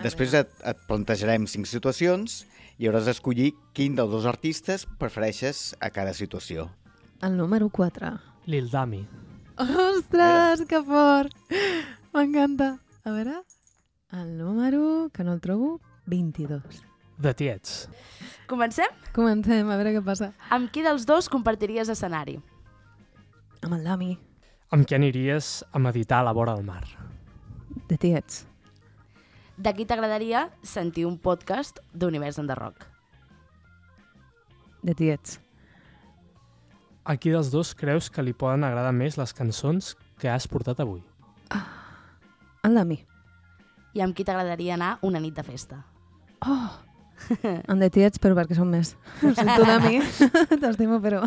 Després 0.00 0.32
et, 0.38 0.56
et 0.64 0.80
plantejarem 0.88 1.44
cinc 1.44 1.68
situacions 1.68 2.40
i 2.80 2.88
hauràs 2.88 3.10
d'escollir 3.10 3.50
quin 3.76 4.00
dels 4.00 4.14
dos 4.16 4.24
artistes 4.32 4.88
prefereixes 4.96 5.74
a 5.76 5.92
cada 5.92 6.16
situació. 6.16 6.70
El 7.20 7.36
número 7.36 7.68
4. 7.68 8.16
Lil 8.48 8.72
Dami. 8.72 9.04
Ostres, 9.60 10.64
que 10.70 10.80
fort! 10.88 11.34
M'encanta. 12.16 12.78
A 13.04 13.12
veure, 13.12 13.42
el 14.16 14.38
número, 14.40 15.10
que 15.12 15.24
no 15.24 15.36
el 15.36 15.44
trobo, 15.44 15.80
22. 16.06 16.87
De 17.18 17.32
Tiets. 17.34 17.88
Comencem? 18.48 18.86
Comencem, 19.14 19.66
a 19.68 19.76
veure 19.76 19.92
què 19.96 20.02
passa. 20.06 20.30
Amb 20.54 20.70
qui 20.72 20.84
dels 20.86 21.04
dos 21.08 21.28
compartiries 21.32 21.90
escenari? 21.92 22.38
Amb 23.62 23.74
el 23.74 23.84
Dami, 23.84 24.12
Amb 24.70 24.84
qui 24.86 24.94
aniries 24.94 25.64
a 25.72 25.80
meditar 25.80 26.18
a 26.20 26.26
la 26.28 26.32
vora 26.36 26.54
del 26.54 26.64
mar? 26.64 26.84
de 27.88 27.96
Tiets. 27.96 28.42
De 29.56 29.72
qui 29.74 29.86
t'agradaria 29.88 30.50
sentir 30.62 31.06
un 31.08 31.16
podcast 31.18 31.80
d'Univers 31.94 32.36
Enderroc? 32.38 32.84
De 34.82 34.94
Tiets. 34.94 35.38
A 37.04 37.16
qui 37.16 37.32
dels 37.32 37.48
dos 37.50 37.72
creus 37.74 38.10
que 38.12 38.22
li 38.22 38.34
poden 38.36 38.64
agradar 38.64 38.92
més 38.92 39.16
les 39.16 39.32
cançons 39.32 39.94
que 40.20 40.28
has 40.28 40.46
portat 40.46 40.80
avui? 40.84 41.00
El 42.62 42.76
Dami. 42.76 43.00
I 43.96 44.04
amb 44.04 44.14
qui 44.14 44.24
t'agradaria 44.28 44.74
anar 44.76 44.98
una 45.02 45.18
nit 45.20 45.34
de 45.34 45.42
festa? 45.46 45.80
Oh! 46.44 46.68
Amb 47.70 47.80
de 47.82 47.90
Tiets, 47.92 48.20
però 48.22 48.36
perquè 48.38 48.56
són 48.58 48.70
més. 48.72 48.94
Ho 49.22 49.32
sento, 49.34 49.64
Dami. 49.64 50.00
T'estimo, 50.62 51.00
però... 51.02 51.24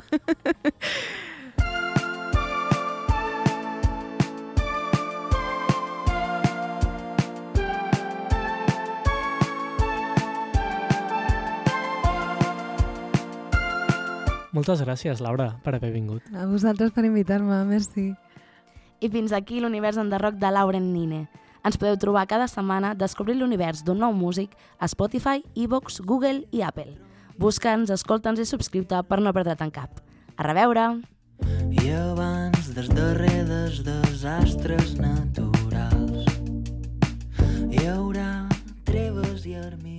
Moltes 14.52 14.82
gràcies, 14.84 15.22
Laura, 15.24 15.54
per 15.64 15.78
haver 15.78 15.94
vingut. 15.94 16.26
A 16.36 16.44
vosaltres 16.46 16.92
per 16.92 17.06
invitar-me, 17.08 17.62
merci. 17.70 18.10
I 19.02 19.10
fins 19.10 19.32
aquí 19.34 19.62
l'univers 19.64 19.98
enderroc 19.98 20.36
de 20.42 20.52
Lauren 20.52 20.92
Nine. 20.92 21.24
Ens 21.62 21.78
podeu 21.78 21.97
trobar 22.02 22.26
cada 22.26 22.47
setmana 22.50 22.95
descobrint 22.97 23.38
l'univers 23.38 23.84
d'un 23.86 24.00
nou 24.02 24.15
músic 24.17 24.56
a 24.80 24.88
Spotify, 24.89 25.43
Evox, 25.54 26.02
Google 26.02 26.47
i 26.52 26.63
Apple. 26.65 26.95
Busca'ns, 27.38 27.93
escolta'ns 27.93 28.41
i 28.41 28.47
subscriu-te 28.50 29.04
per 29.06 29.21
no 29.21 29.34
perdre't 29.34 29.62
en 29.62 29.74
cap. 29.74 30.02
A 30.38 30.47
reveure! 30.47 30.88
I 31.71 31.93
abans 31.97 32.74
dels 32.74 32.89
darrer 32.93 33.45
dels 33.50 33.82
desastres 33.86 34.97
naturals 34.97 36.28
hi 37.71 37.88
haurà 37.88 38.50
treves 38.86 39.47
i 39.47 39.56
armilles 39.58 39.91